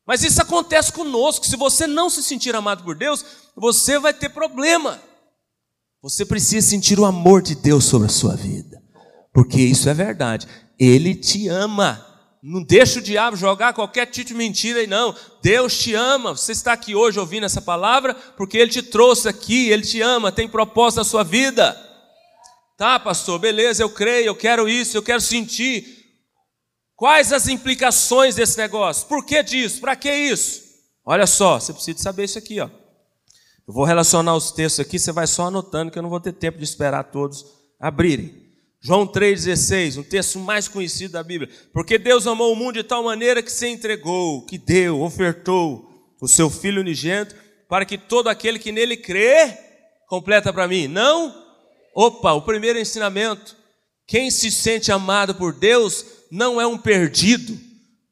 Mas 0.06 0.24
isso 0.24 0.42
acontece 0.42 0.92
conosco. 0.92 1.46
Se 1.46 1.56
você 1.56 1.88
não 1.88 2.10
se 2.10 2.22
sentir 2.22 2.56
amado 2.56 2.84
por 2.84 2.96
Deus, 2.96 3.26
você 3.56 3.98
vai 3.98 4.14
ter 4.14 4.30
problema. 4.30 5.02
Você 6.02 6.26
precisa 6.26 6.68
sentir 6.68 7.00
o 7.00 7.06
amor 7.06 7.42
de 7.42 7.56
Deus 7.56 7.86
sobre 7.86 8.08
a 8.08 8.12
sua 8.12 8.36
vida, 8.36 8.80
porque 9.34 9.60
isso 9.60 9.90
é 9.90 9.94
verdade. 9.94 10.48
Ele 10.78 11.16
te 11.16 11.48
ama. 11.48 12.06
Não 12.44 12.62
deixa 12.62 13.00
o 13.00 13.02
diabo 13.02 13.36
jogar 13.36 13.74
qualquer 13.74 14.06
tipo 14.06 14.28
de 14.28 14.34
mentira 14.36 14.82
aí, 14.82 14.86
não. 14.86 15.16
Deus 15.42 15.80
te 15.80 15.96
ama. 15.96 16.38
Você 16.38 16.52
está 16.52 16.74
aqui 16.74 16.94
hoje 16.94 17.20
ouvindo 17.20 17.46
essa 17.46 17.60
palavra 17.60 18.14
porque 18.14 18.56
Ele 18.56 18.70
te 18.70 18.84
trouxe 18.84 19.28
aqui, 19.28 19.70
Ele 19.70 19.82
te 19.82 20.00
ama, 20.00 20.32
tem 20.32 20.48
propósito 20.48 20.98
na 20.98 21.04
sua 21.04 21.24
vida. 21.24 21.76
Tá, 22.78 23.00
pastor, 23.00 23.40
beleza, 23.40 23.82
eu 23.82 23.90
creio, 23.90 24.28
eu 24.28 24.36
quero 24.36 24.68
isso, 24.68 24.98
eu 24.98 25.04
quero 25.04 25.22
sentir. 25.22 26.04
Quais 26.96 27.32
as 27.32 27.48
implicações 27.48 28.36
desse 28.36 28.58
negócio? 28.58 29.08
Por 29.08 29.26
que 29.26 29.42
disso? 29.42 29.80
Para 29.80 29.96
que 29.96 30.14
isso? 30.14 30.64
Olha 31.06 31.26
só, 31.26 31.60
você 31.60 31.72
precisa 31.72 32.00
saber 32.00 32.26
isso 32.26 32.38
aqui, 32.38 32.60
ó. 32.60 32.70
Eu 33.68 33.74
vou 33.74 33.86
relacionar 33.86 34.36
os 34.36 34.52
textos 34.52 34.86
aqui, 34.86 35.00
você 35.00 35.12
vai 35.12 35.26
só 35.26 35.48
anotando 35.48 35.92
que 35.92 35.98
eu 35.98 36.04
não 36.04 36.10
vou 36.10 36.20
ter 36.20 36.34
tempo 36.34 36.58
de 36.58 36.64
esperar 36.64 37.04
todos 37.06 37.46
abrirem. 37.80 38.44
João 38.82 39.08
3,16, 39.08 40.00
um 40.00 40.04
texto 40.04 40.38
mais 40.38 40.68
conhecido 40.68 41.14
da 41.14 41.24
Bíblia. 41.24 41.50
Porque 41.74 41.98
Deus 41.98 42.28
amou 42.28 42.54
o 42.54 42.56
mundo 42.56 42.76
de 42.76 42.84
tal 42.84 43.04
maneira 43.04 43.42
que 43.42 43.52
se 43.52 43.68
entregou, 43.68 44.46
que 44.46 44.58
deu, 44.58 45.02
ofertou 45.02 46.14
o 46.22 46.28
seu 46.28 46.50
Filho 46.50 46.82
unigênito, 46.82 47.36
para 47.68 47.86
que 47.86 47.98
todo 47.98 48.28
aquele 48.28 48.60
que 48.60 48.72
nele 48.72 48.96
crê, 48.96 49.58
completa 50.08 50.54
para 50.54 50.68
mim, 50.68 50.88
não? 50.88 51.45
Opa, 51.96 52.34
o 52.34 52.42
primeiro 52.42 52.78
ensinamento. 52.78 53.56
Quem 54.06 54.30
se 54.30 54.52
sente 54.52 54.92
amado 54.92 55.34
por 55.34 55.54
Deus 55.54 56.06
não 56.30 56.60
é 56.60 56.68
um 56.68 56.78
perdido, 56.78 57.58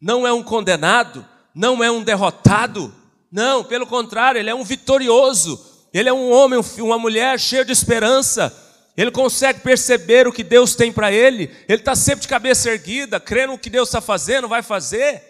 não 0.02 0.26
é 0.26 0.34
um 0.34 0.42
condenado, 0.42 1.24
não 1.54 1.84
é 1.84 1.92
um 1.92 2.02
derrotado. 2.02 2.94
Não, 3.32 3.64
pelo 3.64 3.86
contrário, 3.86 4.40
ele 4.40 4.50
é 4.50 4.56
um 4.56 4.64
vitorioso. 4.64 5.64
Ele 5.94 6.10
é 6.10 6.14
um 6.14 6.32
homem, 6.32 6.60
uma 6.80 6.98
mulher 6.98 7.40
cheia 7.40 7.66
de 7.66 7.72
esperança 7.72 8.64
ele 8.96 9.12
consegue 9.12 9.62
perceber 9.62 10.28
o 10.28 10.32
que 10.32 10.44
Deus 10.44 10.76
tem 10.76 10.92
para 10.92 11.12
ele, 11.12 11.50
ele 11.68 11.80
está 11.80 11.96
sempre 11.96 12.22
de 12.22 12.28
cabeça 12.28 12.70
erguida, 12.70 13.20
crendo 13.20 13.54
no 13.54 13.58
que 13.58 13.70
Deus 13.70 13.90
está 13.90 14.00
fazendo, 14.00 14.48
vai 14.48 14.62
fazer, 14.62 15.22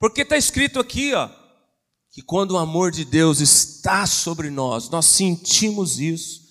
porque 0.00 0.22
está 0.22 0.36
escrito 0.36 0.80
aqui, 0.80 1.12
ó, 1.12 1.28
que 2.10 2.22
quando 2.22 2.52
o 2.52 2.58
amor 2.58 2.90
de 2.90 3.04
Deus 3.04 3.40
está 3.40 4.06
sobre 4.06 4.48
nós, 4.48 4.88
nós 4.88 5.06
sentimos 5.06 6.00
isso, 6.00 6.43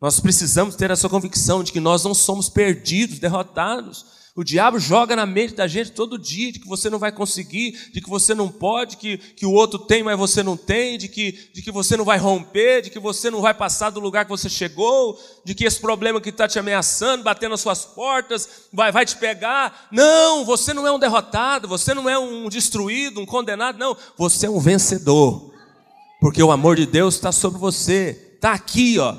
nós 0.00 0.20
precisamos 0.20 0.76
ter 0.76 0.90
essa 0.90 1.08
convicção 1.08 1.62
de 1.62 1.72
que 1.72 1.80
nós 1.80 2.04
não 2.04 2.14
somos 2.14 2.48
perdidos, 2.48 3.18
derrotados, 3.18 4.18
o 4.38 4.44
diabo 4.44 4.78
joga 4.78 5.16
na 5.16 5.26
mente 5.26 5.54
da 5.54 5.66
gente 5.66 5.90
todo 5.90 6.16
dia 6.16 6.52
de 6.52 6.60
que 6.60 6.68
você 6.68 6.88
não 6.88 7.00
vai 7.00 7.10
conseguir, 7.10 7.72
de 7.92 8.00
que 8.00 8.08
você 8.08 8.36
não 8.36 8.48
pode, 8.48 8.96
que, 8.96 9.18
que 9.18 9.44
o 9.44 9.50
outro 9.50 9.80
tem, 9.80 10.04
mas 10.04 10.16
você 10.16 10.44
não 10.44 10.56
tem, 10.56 10.96
de 10.96 11.08
que, 11.08 11.50
de 11.52 11.60
que 11.60 11.72
você 11.72 11.96
não 11.96 12.04
vai 12.04 12.18
romper, 12.18 12.82
de 12.82 12.88
que 12.88 13.00
você 13.00 13.32
não 13.32 13.40
vai 13.40 13.52
passar 13.52 13.90
do 13.90 13.98
lugar 13.98 14.24
que 14.24 14.30
você 14.30 14.48
chegou, 14.48 15.18
de 15.44 15.56
que 15.56 15.64
esse 15.64 15.80
problema 15.80 16.20
que 16.20 16.28
está 16.28 16.46
te 16.46 16.56
ameaçando, 16.56 17.24
batendo 17.24 17.50
nas 17.50 17.60
suas 17.60 17.84
portas, 17.84 18.48
vai, 18.72 18.92
vai 18.92 19.04
te 19.04 19.16
pegar. 19.16 19.88
Não, 19.90 20.44
você 20.44 20.72
não 20.72 20.86
é 20.86 20.92
um 20.92 21.00
derrotado, 21.00 21.66
você 21.66 21.92
não 21.92 22.08
é 22.08 22.16
um 22.16 22.48
destruído, 22.48 23.20
um 23.20 23.26
condenado, 23.26 23.76
não, 23.76 23.96
você 24.16 24.46
é 24.46 24.50
um 24.50 24.60
vencedor, 24.60 25.52
porque 26.20 26.40
o 26.40 26.52
amor 26.52 26.76
de 26.76 26.86
Deus 26.86 27.16
está 27.16 27.32
sobre 27.32 27.58
você, 27.58 28.34
está 28.36 28.52
aqui, 28.52 29.00
ó, 29.00 29.16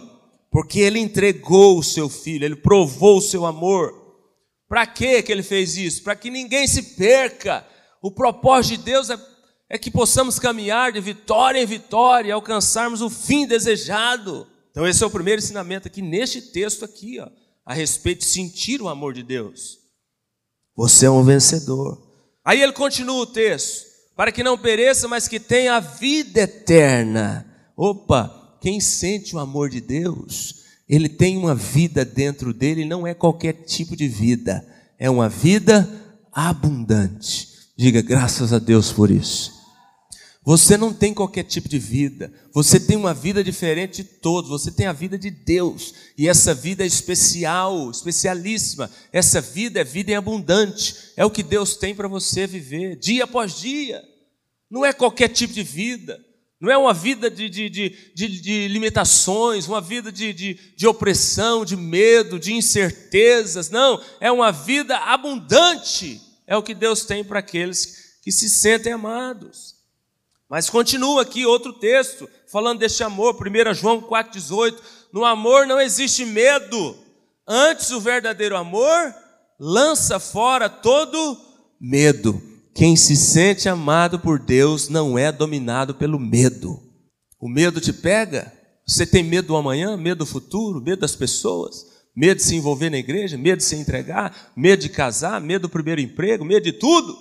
porque 0.52 0.80
Ele 0.80 1.00
entregou 1.00 1.78
o 1.78 1.84
seu 1.84 2.10
filho, 2.10 2.46
Ele 2.46 2.56
provou 2.56 3.18
o 3.18 3.22
seu 3.22 3.46
amor. 3.46 4.00
Para 4.70 4.86
que 4.86 5.26
ele 5.28 5.42
fez 5.42 5.76
isso? 5.76 6.04
Para 6.04 6.16
que 6.16 6.30
ninguém 6.30 6.68
se 6.68 6.84
perca. 6.96 7.66
O 8.04 8.12
propósito 8.12 8.78
de 8.78 8.84
Deus 8.84 9.10
é, 9.10 9.18
é 9.68 9.78
que 9.80 9.90
possamos 9.90 10.38
caminhar 10.38 10.92
de 10.92 11.02
vitória 11.02 11.60
em 11.60 11.66
vitória 11.66 12.30
e 12.30 12.32
alcançarmos 12.32 13.02
o 13.02 13.10
fim 13.10 13.48
desejado. 13.48 14.48
Então 14.70 14.88
esse 14.88 15.04
é 15.04 15.08
o 15.08 15.10
primeiro 15.10 15.42
ensinamento 15.42 15.88
aqui 15.88 16.04
neste 16.04 16.40
texto 16.40 16.86
aqui, 16.86 17.20
ó, 17.20 17.28
a 17.66 17.74
respeito 17.74 18.20
de 18.20 18.26
sentir 18.26 18.80
o 18.80 18.88
amor 18.88 19.16
de 19.16 19.24
Deus. 19.24 19.80
Você 20.76 21.08
é 21.08 21.10
um 21.10 21.24
vencedor. 21.24 22.08
Aí 22.46 22.62
ele 22.62 22.72
continua 22.72 23.24
o 23.24 23.28
texto, 23.28 23.88
para 24.16 24.32
que 24.32 24.44
não 24.44 24.58
pereça, 24.58 25.08
mas 25.08 25.28
que 25.28 25.40
tenha 25.40 25.76
a 25.76 25.80
vida 25.80 26.42
eterna. 26.42 27.46
Opa, 27.76 28.39
quem 28.62 28.80
sente 28.80 29.36
o 29.36 29.40
amor 29.40 29.70
de 29.70 29.82
Deus 29.82 30.60
ele 30.90 31.08
tem 31.08 31.38
uma 31.38 31.54
vida 31.54 32.04
dentro 32.04 32.52
dele, 32.52 32.84
não 32.84 33.06
é 33.06 33.14
qualquer 33.14 33.54
tipo 33.54 33.96
de 33.96 34.08
vida, 34.08 34.68
é 34.98 35.08
uma 35.08 35.30
vida 35.30 35.88
abundante. 36.34 37.48
Diga 37.78 38.02
graças 38.02 38.52
a 38.52 38.58
Deus 38.58 38.92
por 38.92 39.12
isso. 39.12 39.60
Você 40.44 40.76
não 40.76 40.92
tem 40.92 41.14
qualquer 41.14 41.44
tipo 41.44 41.70
de 41.70 41.78
vida, 41.78 42.34
você 42.52 42.80
tem 42.80 42.98
uma 42.98 43.14
vida 43.14 43.44
diferente 43.44 43.98
de 43.98 44.04
todos, 44.04 44.50
você 44.50 44.72
tem 44.72 44.88
a 44.88 44.94
vida 44.94 45.16
de 45.16 45.30
Deus, 45.30 45.94
e 46.18 46.28
essa 46.28 46.56
vida 46.56 46.84
é 46.84 46.88
especial, 46.88 47.92
especialíssima. 47.92 48.90
Essa 49.14 49.40
vida 49.40 49.82
é 49.82 49.84
vida 49.84 50.12
em 50.12 50.16
abundante, 50.16 50.96
é 51.16 51.24
o 51.24 51.30
que 51.30 51.44
Deus 51.44 51.78
tem 51.78 51.94
para 51.94 52.08
você 52.08 52.48
viver, 52.48 52.96
dia 52.96 53.26
após 53.26 53.60
dia. 53.60 54.02
Não 54.72 54.84
é 54.84 54.92
qualquer 54.92 55.28
tipo 55.28 55.54
de 55.54 55.62
vida. 55.62 56.20
Não 56.60 56.70
é 56.70 56.78
uma 56.78 56.94
vida 56.94 57.30
de, 57.30 57.50
de, 57.50 57.70
de, 57.70 57.90
de, 58.14 58.42
de 58.42 58.68
limitações, 58.68 59.66
uma 59.66 59.80
vida 59.80 60.12
de, 60.12 60.34
de, 60.34 60.54
de 60.76 60.88
opressão, 60.88 61.64
de 61.64 61.78
medo, 61.78 62.38
de 62.38 62.54
incertezas. 62.54 63.70
Não, 63.70 64.02
é 64.20 64.30
uma 64.30 64.52
vida 64.52 64.98
abundante. 64.98 66.22
É 66.46 66.58
o 66.58 66.64
que 66.64 66.74
Deus 66.74 67.06
tem 67.06 67.24
para 67.24 67.40
aqueles 67.40 68.20
que 68.22 68.32
se 68.32 68.50
sentem 68.50 68.92
amados. 68.92 69.76
Mas 70.50 70.70
continua 70.70 71.22
aqui 71.22 71.46
outro 71.46 71.72
texto, 71.72 72.30
falando 72.52 72.80
deste 72.80 73.04
amor, 73.04 73.36
1 73.36 73.74
João 73.74 74.02
4,18. 74.02 74.78
No 75.14 75.24
amor 75.24 75.66
não 75.66 75.80
existe 75.80 76.26
medo, 76.26 76.98
antes 77.48 77.90
o 77.92 78.02
verdadeiro 78.02 78.58
amor 78.58 79.16
lança 79.58 80.20
fora 80.20 80.70
todo 80.70 81.40
medo 81.80 82.49
quem 82.74 82.96
se 82.96 83.16
sente 83.16 83.68
amado 83.68 84.20
por 84.20 84.40
Deus 84.40 84.90
não 84.90 85.18
é 85.18 85.32
dominado 85.32 85.96
pelo 85.96 86.20
medo. 86.20 86.80
O 87.40 87.50
medo 87.50 87.82
te 87.82 87.92
pega? 87.92 88.52
Você 88.88 89.06
tem 89.06 89.24
medo 89.24 89.50
do 89.50 89.56
amanhã, 89.56 89.96
medo 89.96 90.20
do 90.20 90.26
futuro, 90.26 90.82
medo 90.82 91.02
das 91.02 91.16
pessoas, 91.16 91.86
medo 92.16 92.38
de 92.38 92.44
se 92.44 92.56
envolver 92.56 92.90
na 92.90 92.98
igreja, 92.98 93.38
medo 93.38 93.58
de 93.58 93.64
se 93.64 93.76
entregar, 93.76 94.52
medo 94.56 94.82
de 94.82 94.90
casar, 94.90 95.40
medo 95.40 95.64
do 95.64 95.70
primeiro 95.70 96.02
emprego, 96.02 96.44
medo 96.44 96.64
de 96.64 96.74
tudo? 96.74 97.16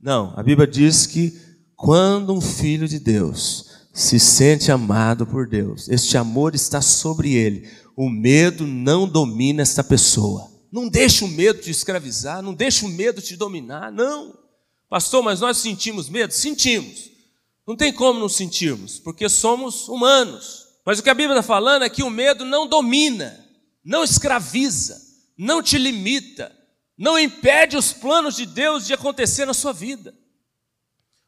Não, 0.00 0.34
a 0.36 0.42
Bíblia 0.42 0.66
diz 0.66 1.06
que 1.06 1.32
quando 1.74 2.32
um 2.32 2.40
filho 2.40 2.86
de 2.86 2.98
Deus 2.98 3.88
se 3.92 4.20
sente 4.20 4.70
amado 4.70 5.26
por 5.26 5.48
Deus, 5.48 5.88
este 5.88 6.16
amor 6.18 6.54
está 6.54 6.80
sobre 6.80 7.32
ele, 7.32 7.68
o 7.96 8.10
medo 8.10 8.66
não 8.66 9.08
domina 9.08 9.62
esta 9.62 9.82
pessoa. 9.82 10.50
Não 10.70 10.88
deixa 10.88 11.24
o 11.24 11.28
medo 11.28 11.60
te 11.60 11.70
escravizar, 11.70 12.42
não 12.42 12.52
deixa 12.52 12.84
o 12.84 12.88
medo 12.88 13.22
te 13.22 13.36
dominar, 13.36 13.92
não. 13.92 14.43
Pastor, 14.88 15.22
mas 15.22 15.40
nós 15.40 15.58
sentimos 15.58 16.08
medo? 16.08 16.32
Sentimos. 16.32 17.10
Não 17.66 17.76
tem 17.76 17.92
como 17.92 18.20
não 18.20 18.28
sentirmos, 18.28 18.98
porque 18.98 19.28
somos 19.28 19.88
humanos. 19.88 20.64
Mas 20.84 20.98
o 20.98 21.02
que 21.02 21.10
a 21.10 21.14
Bíblia 21.14 21.38
está 21.38 21.42
falando 21.42 21.82
é 21.82 21.88
que 21.88 22.02
o 22.02 22.10
medo 22.10 22.44
não 22.44 22.66
domina, 22.66 23.38
não 23.82 24.04
escraviza, 24.04 25.00
não 25.36 25.62
te 25.62 25.78
limita, 25.78 26.54
não 26.96 27.18
impede 27.18 27.76
os 27.76 27.92
planos 27.92 28.36
de 28.36 28.44
Deus 28.44 28.86
de 28.86 28.92
acontecer 28.92 29.46
na 29.46 29.54
sua 29.54 29.72
vida. 29.72 30.14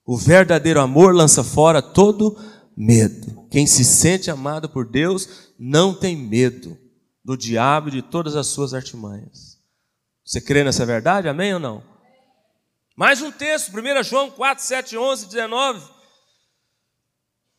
O 0.04 0.16
verdadeiro 0.16 0.80
amor 0.80 1.14
lança 1.14 1.42
fora 1.42 1.80
todo 1.80 2.38
medo. 2.76 3.46
Quem 3.50 3.66
se 3.66 3.84
sente 3.84 4.30
amado 4.30 4.68
por 4.68 4.86
Deus 4.86 5.28
não 5.58 5.94
tem 5.94 6.14
medo 6.14 6.78
do 7.24 7.36
diabo 7.36 7.88
e 7.88 7.92
de 7.92 8.02
todas 8.02 8.36
as 8.36 8.46
suas 8.46 8.74
artimanhas. 8.74 9.58
Você 10.24 10.40
crê 10.40 10.62
nessa 10.62 10.84
verdade? 10.84 11.28
Amém 11.28 11.54
ou 11.54 11.60
não? 11.60 11.95
Mais 12.96 13.20
um 13.20 13.30
texto, 13.30 13.70
1 13.78 14.02
João 14.02 14.30
4, 14.30 14.64
7, 14.64 14.96
11, 14.96 15.26
19. 15.26 15.86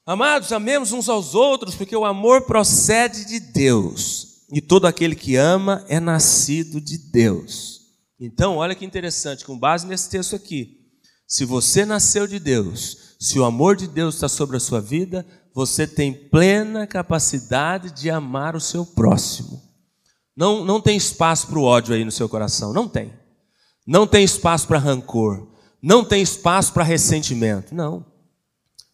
Amados, 0.03 0.51
amemos 0.51 0.91
uns 0.91 1.07
aos 1.07 1.35
outros, 1.35 1.75
porque 1.75 1.95
o 1.95 2.05
amor 2.05 2.47
procede 2.47 3.23
de 3.23 3.39
Deus, 3.39 4.47
e 4.51 4.59
todo 4.59 4.87
aquele 4.87 5.15
que 5.15 5.35
ama 5.35 5.85
é 5.87 5.99
nascido 5.99 6.81
de 6.81 6.97
Deus. 6.97 7.81
Então, 8.19 8.57
olha 8.57 8.73
que 8.73 8.83
interessante, 8.83 9.45
com 9.45 9.55
base 9.59 9.85
nesse 9.85 10.09
texto 10.09 10.35
aqui, 10.35 10.79
se 11.27 11.45
você 11.45 11.85
nasceu 11.85 12.25
de 12.25 12.39
Deus, 12.39 13.15
se 13.19 13.37
o 13.37 13.45
amor 13.45 13.75
de 13.75 13.85
Deus 13.85 14.15
está 14.15 14.27
sobre 14.27 14.57
a 14.57 14.59
sua 14.59 14.81
vida, 14.81 15.23
você 15.53 15.85
tem 15.85 16.11
plena 16.11 16.87
capacidade 16.87 17.91
de 17.91 18.09
amar 18.09 18.55
o 18.55 18.61
seu 18.61 18.83
próximo. 18.83 19.61
Não, 20.35 20.65
não 20.65 20.81
tem 20.81 20.97
espaço 20.97 21.45
para 21.45 21.59
o 21.59 21.63
ódio 21.63 21.93
aí 21.93 22.03
no 22.03 22.11
seu 22.11 22.27
coração, 22.27 22.73
não 22.73 22.87
tem. 22.87 23.13
Não 23.87 24.05
tem 24.05 24.25
espaço 24.25 24.67
para 24.67 24.77
rancor. 24.77 25.47
Não 25.81 26.03
tem 26.03 26.21
espaço 26.21 26.73
para 26.73 26.83
ressentimento. 26.83 27.73
Não. 27.73 28.05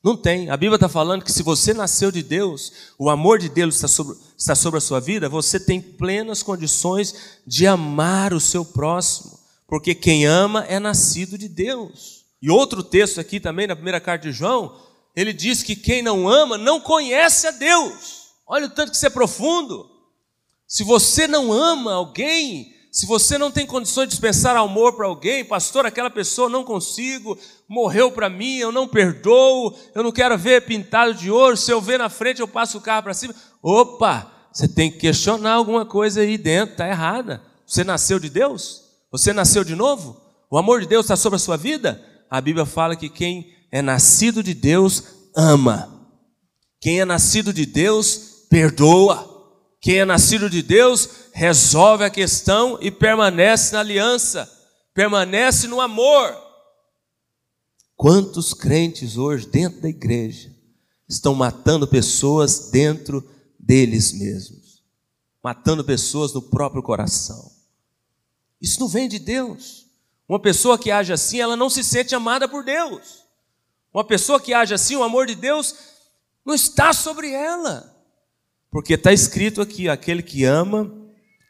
Não 0.03 0.15
tem. 0.15 0.49
A 0.49 0.58
Bíblia 0.58 0.75
está 0.75 0.88
falando 0.88 1.23
que 1.23 1.32
se 1.32 1.41
você 1.41 1.73
nasceu 1.73 2.12
de 2.12 2.21
Deus, 2.21 2.71
o 2.99 3.10
amor 3.10 3.39
de 3.39 3.49
Deus 3.49 3.75
está 3.75 3.88
sobre, 3.88 4.15
está 4.38 4.53
sobre 4.53 4.77
a 4.77 4.82
sua 4.82 4.99
vida, 4.99 5.27
você 5.27 5.60
tem 5.60 5.82
plenas 5.82 6.43
condições 6.43 7.39
de 7.47 7.65
amar 7.65 8.34
o 8.34 8.39
seu 8.39 8.63
próximo. 8.63 9.39
Porque 9.65 9.95
quem 9.95 10.25
ama 10.25 10.65
é 10.65 10.77
nascido 10.77 11.38
de 11.38 11.47
Deus. 11.47 12.25
E 12.41 12.51
outro 12.51 12.84
texto 12.84 13.19
aqui 13.19 13.39
também, 13.39 13.65
na 13.65 13.75
primeira 13.75 14.01
carta 14.01 14.27
de 14.27 14.34
João, 14.34 14.77
ele 15.15 15.32
diz 15.32 15.63
que 15.63 15.75
quem 15.75 16.03
não 16.03 16.27
ama 16.27 16.58
não 16.58 16.82
conhece 16.82 17.47
a 17.47 17.51
Deus. 17.51 18.23
Olha 18.45 18.67
o 18.67 18.69
tanto 18.69 18.91
que 18.91 18.97
isso 18.97 19.08
é 19.08 19.10
profundo. 19.10 19.89
Se 20.67 20.84
você 20.84 21.27
não 21.27 21.51
ama 21.51 21.93
alguém, 21.93 22.73
se 22.93 23.08
você 23.08 23.39
não 23.39 23.49
tem 23.49 23.65
condições 23.65 24.06
de 24.06 24.12
dispensar 24.12 24.56
amor 24.56 24.93
para 24.93 25.08
alguém, 25.08 25.43
pastor, 25.43 25.84
aquela 25.84 26.12
pessoa 26.12 26.47
não 26.47 26.63
consigo, 26.63 27.36
morreu 27.67 28.12
para 28.12 28.29
mim, 28.29 28.58
eu 28.58 28.71
não 28.71 28.88
perdoo, 28.88 29.75
eu 29.95 30.03
não 30.03 30.12
quero 30.12 30.38
ver 30.38 30.63
pintado 30.63 31.15
de 31.15 31.32
ouro, 31.32 31.58
se 31.58 31.71
eu 31.71 31.82
ver 31.82 31.97
na 31.97 32.08
frente 32.08 32.39
eu 32.39 32.47
passo 32.47 32.77
o 32.77 32.82
carro 32.82 33.01
para 33.01 33.15
cima. 33.15 33.34
Opa, 33.63 34.32
você 34.53 34.67
tem 34.67 34.91
que 34.91 34.99
questionar 34.99 35.53
alguma 35.53 35.88
coisa 35.88 36.21
aí 36.21 36.38
dentro, 36.38 36.73
está 36.73 36.88
errada. 36.88 37.41
Você 37.65 37.84
nasceu 37.84 38.19
de 38.19 38.29
Deus? 38.29 38.84
Você 39.12 39.34
nasceu 39.34 39.63
de 39.63 39.73
novo? 39.73 40.21
O 40.51 40.56
amor 40.56 40.79
de 40.79 40.86
Deus 40.86 41.06
está 41.06 41.15
sobre 41.15 41.38
a 41.38 41.39
sua 41.39 41.58
vida? 41.58 41.99
A 42.29 42.39
Bíblia 42.39 42.63
fala 42.63 42.95
que 42.95 43.10
quem 43.10 43.56
é 43.71 43.82
nascido 43.82 44.43
de 44.43 44.53
Deus 44.53 45.03
ama. 45.36 46.08
Quem 46.79 47.01
é 47.01 47.06
nascido 47.06 47.51
de 47.51 47.65
Deus, 47.65 48.45
perdoa. 48.51 49.33
Quem 49.84 50.00
é 50.00 50.06
nascido 50.06 50.50
de 50.50 50.63
Deus, 50.63 51.10
resolve 51.34 52.06
a 52.06 52.10
questão 52.10 52.78
e 52.80 52.89
permanece 52.89 53.74
na 53.74 53.82
aliança, 53.82 54.50
permanece 54.93 55.67
no 55.67 55.82
amor. 55.82 56.34
Quantos 57.93 58.54
crentes 58.54 59.17
hoje 59.17 59.46
dentro 59.46 59.82
da 59.82 59.89
igreja 59.89 60.56
estão 61.06 61.36
matando 61.36 61.86
pessoas 61.86 62.69
dentro 62.72 63.30
deles 63.60 64.13
mesmos, 64.13 64.82
matando 65.43 65.84
pessoas 65.84 66.34
no 66.34 66.41
próprio 66.41 66.82
coração? 66.82 67.52
Isso 68.62 68.80
não 68.80 68.88
vem 68.88 69.10
de 69.10 69.19
Deus. 69.19 69.86
Uma 70.30 70.39
pessoa 70.39 70.80
que 70.80 70.91
age 70.91 71.12
assim, 71.12 71.41
ela 71.41 71.58
não 71.58 71.69
se 71.69 71.84
sente 71.84 72.15
amada 72.15 72.48
por 72.48 72.63
Deus. 72.63 73.26
Uma 73.93 74.06
pessoa 74.06 74.39
que 74.39 74.54
age 74.54 74.74
assim, 74.74 74.96
o 74.96 75.04
amor 75.04 75.28
de 75.28 75.36
Deus 75.36 75.76
não 76.46 76.56
está 76.56 76.93
sobre 76.93 77.32
ela. 77.32 77.92
Porque 78.74 78.96
está 78.96 79.14
escrito 79.14 79.62
aqui: 79.62 79.88
aquele 79.88 80.24
que 80.24 80.44
ama, 80.44 80.92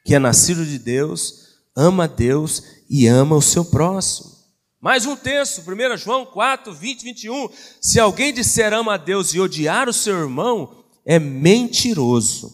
que 0.05 0.13
é 0.13 0.19
nascido 0.19 0.65
de 0.65 0.77
Deus, 0.77 1.55
ama 1.73 2.03
a 2.03 2.07
Deus 2.07 2.61
e 2.89 3.07
ama 3.07 3.37
o 3.37 3.41
seu 3.41 3.63
próximo. 3.63 4.33
Mais 4.81 5.05
um 5.05 5.15
texto, 5.15 5.61
1 5.61 5.95
João 5.95 6.25
4, 6.25 6.73
20, 6.73 7.03
21. 7.03 7.49
Se 7.79 7.97
alguém 7.97 8.33
disser 8.33 8.73
ama 8.73 8.95
a 8.95 8.97
Deus 8.97 9.33
e 9.33 9.39
odiar 9.39 9.87
o 9.87 9.93
seu 9.93 10.19
irmão, 10.19 10.83
é 11.05 11.17
mentiroso. 11.17 12.51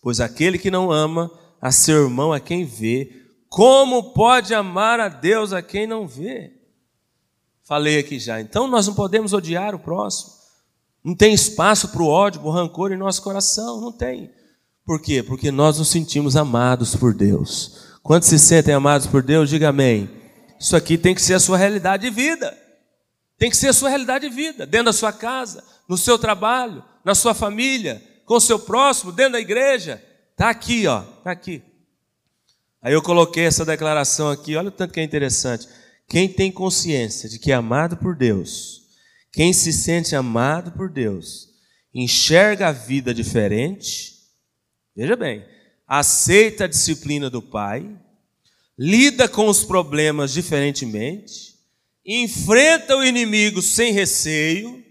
Pois 0.00 0.18
aquele 0.18 0.58
que 0.58 0.70
não 0.70 0.90
ama 0.90 1.30
a 1.60 1.70
seu 1.70 2.04
irmão 2.04 2.32
a 2.32 2.40
quem 2.40 2.64
vê, 2.64 3.12
como 3.50 4.14
pode 4.14 4.54
amar 4.54 4.98
a 4.98 5.08
Deus 5.08 5.52
a 5.52 5.60
quem 5.60 5.86
não 5.86 6.08
vê? 6.08 6.54
Falei 7.64 7.98
aqui 7.98 8.18
já. 8.18 8.40
Então 8.40 8.66
nós 8.66 8.86
não 8.86 8.94
podemos 8.94 9.34
odiar 9.34 9.74
o 9.74 9.78
próximo. 9.78 10.39
Não 11.02 11.14
tem 11.14 11.32
espaço 11.32 11.88
para 11.88 12.02
o 12.02 12.08
ódio, 12.08 12.40
para 12.40 12.48
o 12.48 12.52
rancor 12.52 12.92
em 12.92 12.96
nosso 12.96 13.22
coração. 13.22 13.80
Não 13.80 13.92
tem. 13.92 14.30
Por 14.84 15.00
quê? 15.00 15.22
Porque 15.22 15.50
nós 15.50 15.78
nos 15.78 15.88
sentimos 15.88 16.36
amados 16.36 16.94
por 16.96 17.14
Deus. 17.14 17.98
Quantos 18.02 18.28
se 18.28 18.38
sentem 18.38 18.74
amados 18.74 19.06
por 19.06 19.22
Deus? 19.22 19.48
Diga 19.48 19.68
amém. 19.68 20.10
Isso 20.58 20.76
aqui 20.76 20.98
tem 20.98 21.14
que 21.14 21.22
ser 21.22 21.34
a 21.34 21.40
sua 21.40 21.56
realidade 21.56 22.08
de 22.08 22.14
vida. 22.14 22.56
Tem 23.38 23.48
que 23.48 23.56
ser 23.56 23.68
a 23.68 23.72
sua 23.72 23.88
realidade 23.88 24.28
de 24.28 24.34
vida. 24.34 24.66
Dentro 24.66 24.86
da 24.86 24.92
sua 24.92 25.12
casa, 25.12 25.64
no 25.88 25.96
seu 25.96 26.18
trabalho, 26.18 26.84
na 27.04 27.14
sua 27.14 27.32
família, 27.34 28.02
com 28.26 28.34
o 28.34 28.40
seu 28.40 28.58
próximo, 28.58 29.12
dentro 29.12 29.32
da 29.32 29.40
igreja. 29.40 30.02
Está 30.32 30.50
aqui, 30.50 30.86
ó. 30.86 31.02
Está 31.18 31.30
aqui. 31.30 31.62
Aí 32.82 32.94
eu 32.94 33.02
coloquei 33.02 33.44
essa 33.44 33.64
declaração 33.64 34.30
aqui, 34.30 34.56
olha 34.56 34.68
o 34.68 34.72
tanto 34.72 34.94
que 34.94 35.00
é 35.00 35.02
interessante. 35.02 35.68
Quem 36.08 36.28
tem 36.28 36.50
consciência 36.50 37.28
de 37.28 37.38
que 37.38 37.52
é 37.52 37.54
amado 37.54 37.96
por 37.98 38.16
Deus, 38.16 38.79
quem 39.32 39.52
se 39.52 39.72
sente 39.72 40.14
amado 40.16 40.72
por 40.72 40.90
Deus, 40.90 41.48
enxerga 41.94 42.68
a 42.68 42.72
vida 42.72 43.14
diferente, 43.14 44.14
veja 44.94 45.16
bem, 45.16 45.44
aceita 45.86 46.64
a 46.64 46.68
disciplina 46.68 47.30
do 47.30 47.40
Pai, 47.40 47.88
lida 48.78 49.28
com 49.28 49.48
os 49.48 49.64
problemas 49.64 50.32
diferentemente, 50.32 51.54
enfrenta 52.04 52.96
o 52.96 53.04
inimigo 53.04 53.60
sem 53.60 53.92
receio, 53.92 54.84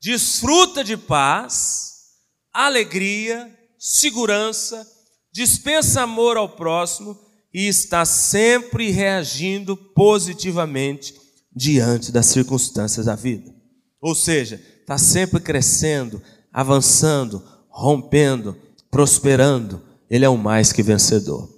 desfruta 0.00 0.84
de 0.84 0.96
paz, 0.96 2.14
alegria, 2.52 3.56
segurança, 3.78 4.86
dispensa 5.32 6.02
amor 6.02 6.36
ao 6.36 6.48
próximo 6.48 7.18
e 7.52 7.66
está 7.66 8.04
sempre 8.04 8.90
reagindo 8.90 9.76
positivamente 9.76 11.14
diante 11.54 12.12
das 12.12 12.26
circunstâncias 12.26 13.06
da 13.06 13.14
vida. 13.14 13.54
Ou 14.00 14.14
seja, 14.14 14.60
está 14.80 14.96
sempre 14.96 15.40
crescendo, 15.40 16.22
avançando, 16.52 17.42
rompendo, 17.68 18.56
prosperando. 18.90 19.82
Ele 20.08 20.24
é 20.24 20.28
o 20.28 20.38
mais 20.38 20.72
que 20.72 20.82
vencedor. 20.82 21.48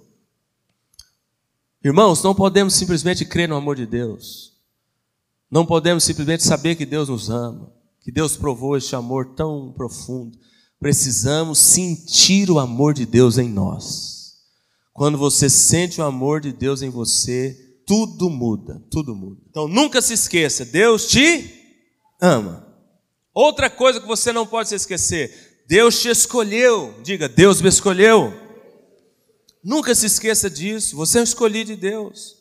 Irmãos, 1.83 2.21
não 2.23 2.35
podemos 2.35 2.73
simplesmente 2.73 3.25
crer 3.25 3.49
no 3.49 3.55
amor 3.55 3.75
de 3.75 3.85
Deus. 3.85 4.53
Não 5.49 5.65
podemos 5.65 6.03
simplesmente 6.03 6.43
saber 6.43 6.75
que 6.75 6.85
Deus 6.85 7.09
nos 7.09 7.29
ama, 7.29 7.71
que 8.01 8.11
Deus 8.11 8.37
provou 8.37 8.77
este 8.77 8.95
amor 8.95 9.33
tão 9.35 9.73
profundo 9.73 10.37
precisamos 10.81 11.59
sentir 11.59 12.49
o 12.49 12.57
amor 12.57 12.95
de 12.95 13.05
Deus 13.05 13.37
em 13.37 13.47
nós. 13.47 14.33
Quando 14.91 15.15
você 15.15 15.47
sente 15.47 16.01
o 16.01 16.03
amor 16.03 16.41
de 16.41 16.51
Deus 16.51 16.81
em 16.81 16.89
você, 16.89 17.70
tudo 17.85 18.29
muda, 18.29 18.81
tudo 18.89 19.15
muda. 19.15 19.41
Então 19.49 19.67
nunca 19.67 20.01
se 20.01 20.13
esqueça, 20.13 20.65
Deus 20.65 21.07
te 21.07 21.61
ama. 22.21 22.67
Outra 23.33 23.69
coisa 23.69 23.99
que 23.99 24.07
você 24.07 24.33
não 24.33 24.45
pode 24.45 24.69
se 24.69 24.75
esquecer, 24.75 25.63
Deus 25.67 26.01
te 26.01 26.09
escolheu. 26.09 26.95
Diga, 27.03 27.29
Deus 27.29 27.61
me 27.61 27.69
escolheu. 27.69 28.33
Nunca 29.63 29.93
se 29.93 30.07
esqueça 30.07 30.49
disso, 30.49 30.95
você 30.95 31.19
é 31.19 31.21
um 31.21 31.23
escolhido 31.23 31.75
de 31.75 31.79
Deus. 31.79 32.35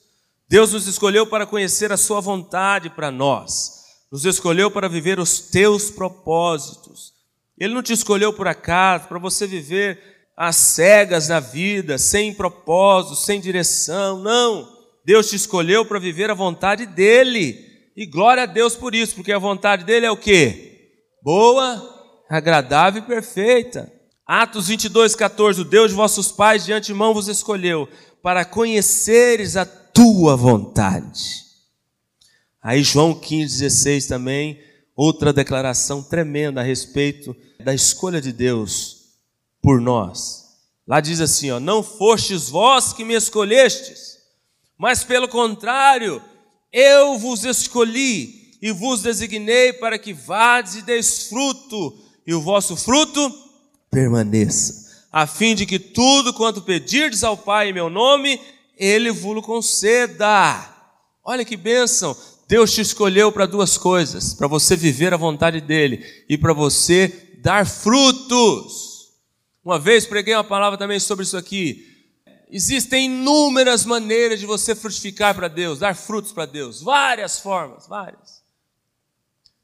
Deus 0.49 0.73
nos 0.73 0.87
escolheu 0.87 1.27
para 1.27 1.47
conhecer 1.47 1.93
a 1.93 1.97
Sua 1.97 2.21
vontade 2.21 2.91
para 2.91 3.11
nós, 3.11 3.85
nos 4.11 4.25
escolheu 4.25 4.71
para 4.71 4.89
viver 4.89 5.21
os 5.21 5.39
teus 5.39 5.91
propósitos. 5.91 7.13
Ele 7.59 7.75
não 7.75 7.83
te 7.83 7.93
escolheu 7.93 8.33
por 8.33 8.49
acaso 8.49 9.07
para 9.07 9.19
você 9.19 9.47
viver 9.47 10.01
às 10.37 10.57
cegas 10.57 11.29
na 11.29 11.39
vida, 11.39 11.99
sem 11.99 12.33
propósito, 12.33 13.15
sem 13.15 13.39
direção. 13.39 14.19
Não. 14.21 14.80
Deus 15.11 15.29
te 15.29 15.35
escolheu 15.35 15.85
para 15.85 15.99
viver 15.99 16.31
a 16.31 16.35
vontade 16.35 16.87
dele. 16.87 17.91
E 17.97 18.07
glória 18.07 18.45
a 18.45 18.47
Deus 18.47 18.77
por 18.77 18.95
isso, 18.95 19.17
porque 19.17 19.33
a 19.33 19.41
vontade 19.41 19.83
dele 19.83 20.07
é 20.07 20.11
o 20.11 20.17
quê? 20.17 21.03
Boa, 21.21 22.23
agradável 22.29 23.03
e 23.03 23.05
perfeita. 23.05 23.93
Atos 24.25 24.69
22, 24.69 25.17
14. 25.17 25.63
O 25.63 25.65
Deus 25.65 25.91
de 25.91 25.97
vossos 25.97 26.31
pais 26.31 26.65
de 26.65 26.73
antemão 26.73 27.13
vos 27.13 27.27
escolheu 27.27 27.89
para 28.23 28.45
conheceres 28.45 29.57
a 29.57 29.67
tua 29.67 30.37
vontade. 30.37 31.43
Aí 32.63 32.81
João 32.85 33.13
15, 33.13 33.63
16 33.63 34.07
também, 34.07 34.61
outra 34.95 35.33
declaração 35.33 36.05
tremenda 36.05 36.61
a 36.61 36.65
respeito 36.65 37.35
da 37.65 37.75
escolha 37.75 38.21
de 38.21 38.33
Deus 38.33 39.17
por 39.61 39.81
nós. 39.81 40.45
Lá 40.87 41.01
diz 41.01 41.21
assim, 41.21 41.51
ó, 41.51 41.59
não 41.59 41.83
fostes 41.83 42.49
vós 42.49 42.93
que 42.93 43.05
me 43.05 43.15
escolhestes, 43.15 44.10
mas 44.81 45.05
pelo 45.05 45.29
contrário, 45.29 46.23
eu 46.73 47.19
vos 47.19 47.45
escolhi 47.45 48.57
e 48.63 48.73
vos 48.73 49.03
designei 49.03 49.75
para 49.75 49.99
que 49.99 50.15
vades 50.15 50.77
e 50.77 50.81
deis 50.83 51.29
fruto, 51.29 51.99
e 52.27 52.33
o 52.33 52.41
vosso 52.41 52.75
fruto 52.79 53.31
permaneça, 53.91 55.05
a 55.13 55.27
fim 55.27 55.55
de 55.55 55.67
que 55.67 55.79
tudo 55.79 56.33
quanto 56.33 56.63
pedirdes 56.63 57.23
ao 57.23 57.37
Pai 57.37 57.69
em 57.69 57.75
meu 57.75 57.91
nome, 57.91 58.41
ele 58.75 59.11
vos 59.11 59.45
conceda. 59.45 60.75
Olha 61.23 61.45
que 61.45 61.59
bênção! 61.59 62.17
Deus 62.49 62.73
te 62.73 62.81
escolheu 62.81 63.31
para 63.31 63.45
duas 63.45 63.77
coisas: 63.77 64.33
para 64.33 64.49
você 64.49 64.77
viver 64.77 65.13
a 65.13 65.19
vontade 65.19 65.61
dele 65.61 66.03
e 66.27 66.39
para 66.39 66.55
você 66.55 67.35
dar 67.43 67.67
frutos. 67.67 69.11
Uma 69.63 69.79
vez 69.79 70.07
preguei 70.07 70.35
uma 70.35 70.43
palavra 70.43 70.79
também 70.79 70.99
sobre 70.99 71.25
isso 71.25 71.37
aqui. 71.37 71.90
Existem 72.53 73.07
inúmeras 73.07 73.85
maneiras 73.85 74.41
de 74.41 74.47
você 74.47 74.75
frutificar 74.75 75.35
para 75.35 75.47
Deus, 75.47 75.79
dar 75.79 75.95
frutos 75.95 76.33
para 76.33 76.47
Deus, 76.47 76.83
várias 76.83 77.39
formas, 77.39 77.87
várias. 77.87 78.43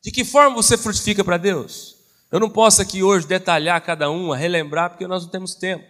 De 0.01 0.13
que 0.13 0.25
forma 0.25 0.55
você 0.55 0.79
frutifica 0.79 1.25
para 1.25 1.37
Deus? 1.37 1.97
Eu 2.31 2.39
não 2.39 2.49
posso 2.49 2.81
aqui 2.81 3.03
hoje 3.03 3.27
detalhar 3.27 3.81
cada 3.81 4.09
uma, 4.09 4.37
relembrar, 4.37 4.91
porque 4.91 5.07
nós 5.07 5.25
não 5.25 5.31
temos 5.31 5.55
tempo. 5.55 5.85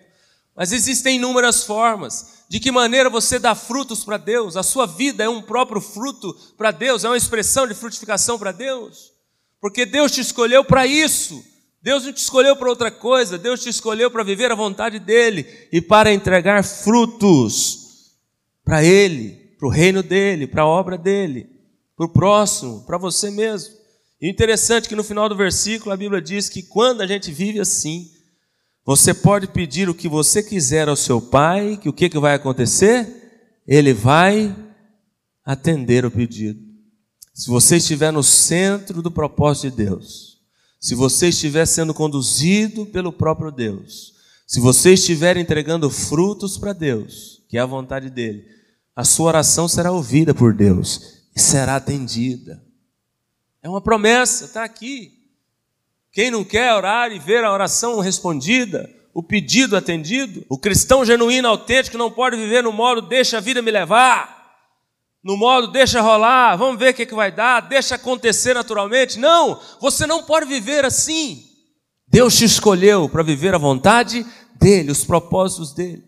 Mas 0.54 0.72
existem 0.72 1.16
inúmeras 1.16 1.64
formas. 1.64 2.44
De 2.48 2.58
que 2.58 2.70
maneira 2.70 3.10
você 3.10 3.38
dá 3.38 3.54
frutos 3.54 4.04
para 4.04 4.16
Deus? 4.16 4.56
A 4.56 4.62
sua 4.62 4.86
vida 4.86 5.22
é 5.22 5.28
um 5.28 5.42
próprio 5.42 5.82
fruto 5.82 6.32
para 6.56 6.70
Deus, 6.70 7.04
é 7.04 7.08
uma 7.08 7.16
expressão 7.16 7.66
de 7.66 7.74
frutificação 7.74 8.38
para 8.38 8.52
Deus. 8.52 9.12
Porque 9.60 9.84
Deus 9.84 10.12
te 10.12 10.20
escolheu 10.22 10.64
para 10.64 10.86
isso. 10.86 11.44
Deus 11.86 12.04
não 12.04 12.12
te 12.12 12.16
escolheu 12.16 12.56
para 12.56 12.68
outra 12.68 12.90
coisa, 12.90 13.38
Deus 13.38 13.62
te 13.62 13.68
escolheu 13.68 14.10
para 14.10 14.24
viver 14.24 14.50
a 14.50 14.56
vontade 14.56 14.98
dEle 14.98 15.46
e 15.70 15.80
para 15.80 16.12
entregar 16.12 16.64
frutos 16.64 18.10
para 18.64 18.82
Ele, 18.82 19.54
para 19.56 19.68
o 19.68 19.70
reino 19.70 20.02
dEle, 20.02 20.48
para 20.48 20.62
a 20.62 20.66
obra 20.66 20.98
dEle, 20.98 21.48
para 21.96 22.06
o 22.06 22.08
próximo, 22.08 22.84
para 22.84 22.98
você 22.98 23.30
mesmo. 23.30 23.72
E 24.20 24.28
interessante 24.28 24.88
que 24.88 24.96
no 24.96 25.04
final 25.04 25.28
do 25.28 25.36
versículo 25.36 25.92
a 25.92 25.96
Bíblia 25.96 26.20
diz 26.20 26.48
que 26.48 26.60
quando 26.60 27.02
a 27.02 27.06
gente 27.06 27.30
vive 27.30 27.60
assim, 27.60 28.10
você 28.84 29.14
pode 29.14 29.46
pedir 29.46 29.88
o 29.88 29.94
que 29.94 30.08
você 30.08 30.42
quiser 30.42 30.88
ao 30.88 30.96
seu 30.96 31.20
pai, 31.20 31.78
que 31.80 31.88
o 31.88 31.92
que, 31.92 32.08
que 32.08 32.18
vai 32.18 32.34
acontecer? 32.34 33.62
Ele 33.64 33.94
vai 33.94 34.52
atender 35.44 36.04
o 36.04 36.10
pedido. 36.10 36.60
Se 37.32 37.48
você 37.48 37.76
estiver 37.76 38.12
no 38.12 38.24
centro 38.24 39.00
do 39.00 39.10
propósito 39.12 39.70
de 39.70 39.84
Deus, 39.84 40.35
se 40.78 40.94
você 40.94 41.28
estiver 41.28 41.66
sendo 41.66 41.94
conduzido 41.94 42.86
pelo 42.86 43.12
próprio 43.12 43.50
Deus, 43.50 44.14
se 44.46 44.60
você 44.60 44.92
estiver 44.92 45.36
entregando 45.36 45.90
frutos 45.90 46.56
para 46.56 46.72
Deus, 46.72 47.42
que 47.48 47.58
é 47.58 47.60
a 47.60 47.66
vontade 47.66 48.10
dele, 48.10 48.46
a 48.94 49.04
sua 49.04 49.26
oração 49.28 49.68
será 49.68 49.90
ouvida 49.90 50.34
por 50.34 50.54
Deus 50.54 51.22
e 51.34 51.40
será 51.40 51.76
atendida. 51.76 52.62
É 53.62 53.68
uma 53.68 53.80
promessa, 53.80 54.44
está 54.44 54.64
aqui. 54.64 55.12
Quem 56.12 56.30
não 56.30 56.44
quer 56.44 56.72
orar 56.72 57.12
e 57.12 57.18
ver 57.18 57.44
a 57.44 57.52
oração 57.52 58.00
respondida, 58.00 58.88
o 59.12 59.22
pedido 59.22 59.76
atendido? 59.76 60.44
O 60.48 60.58
cristão 60.58 61.04
genuíno, 61.04 61.48
autêntico, 61.48 61.98
não 61.98 62.10
pode 62.10 62.36
viver 62.36 62.62
no 62.62 62.72
modo 62.72 63.02
deixa 63.02 63.38
a 63.38 63.40
vida 63.40 63.60
me 63.60 63.70
levar 63.70 64.35
no 65.26 65.36
modo 65.36 65.66
deixa 65.66 66.00
rolar, 66.00 66.54
vamos 66.54 66.78
ver 66.78 66.92
o 66.92 66.94
que, 66.94 67.04
que 67.04 67.14
vai 67.14 67.32
dar, 67.32 67.58
deixa 67.58 67.96
acontecer 67.96 68.54
naturalmente. 68.54 69.18
Não, 69.18 69.58
você 69.80 70.06
não 70.06 70.22
pode 70.22 70.46
viver 70.46 70.84
assim. 70.84 71.42
Deus 72.06 72.36
te 72.36 72.44
escolheu 72.44 73.08
para 73.08 73.24
viver 73.24 73.52
a 73.52 73.58
vontade 73.58 74.24
dEle, 74.54 74.92
os 74.92 75.02
propósitos 75.02 75.74
dEle. 75.74 76.04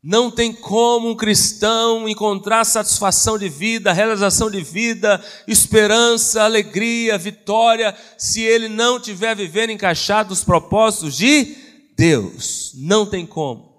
Não 0.00 0.30
tem 0.30 0.52
como 0.52 1.10
um 1.10 1.16
cristão 1.16 2.08
encontrar 2.08 2.64
satisfação 2.64 3.36
de 3.36 3.48
vida, 3.48 3.92
realização 3.92 4.48
de 4.48 4.62
vida, 4.62 5.20
esperança, 5.48 6.44
alegria, 6.44 7.18
vitória, 7.18 7.92
se 8.16 8.40
ele 8.40 8.68
não 8.68 9.00
tiver 9.00 9.34
vivendo 9.34 9.70
encaixado 9.70 10.32
os 10.32 10.44
propósitos 10.44 11.16
de 11.16 11.56
Deus. 11.96 12.70
Não 12.76 13.04
tem 13.04 13.26
como 13.26 13.69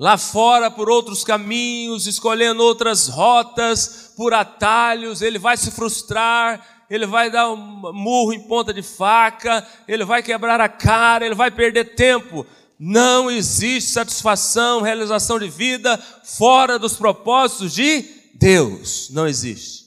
lá 0.00 0.16
fora 0.16 0.70
por 0.70 0.88
outros 0.88 1.22
caminhos, 1.22 2.06
escolhendo 2.06 2.62
outras 2.62 3.06
rotas, 3.06 4.10
por 4.16 4.32
atalhos, 4.32 5.20
ele 5.20 5.38
vai 5.38 5.58
se 5.58 5.70
frustrar, 5.70 6.86
ele 6.88 7.06
vai 7.06 7.30
dar 7.30 7.50
um 7.50 7.92
murro 7.92 8.32
em 8.32 8.40
ponta 8.40 8.72
de 8.72 8.82
faca, 8.82 9.62
ele 9.86 10.02
vai 10.02 10.22
quebrar 10.22 10.58
a 10.58 10.70
cara, 10.70 11.26
ele 11.26 11.34
vai 11.34 11.50
perder 11.50 11.94
tempo. 11.94 12.46
Não 12.78 13.30
existe 13.30 13.90
satisfação, 13.90 14.80
realização 14.80 15.38
de 15.38 15.50
vida 15.50 16.02
fora 16.24 16.78
dos 16.78 16.94
propósitos 16.96 17.74
de 17.74 18.02
Deus. 18.36 19.10
Não 19.10 19.28
existe. 19.28 19.84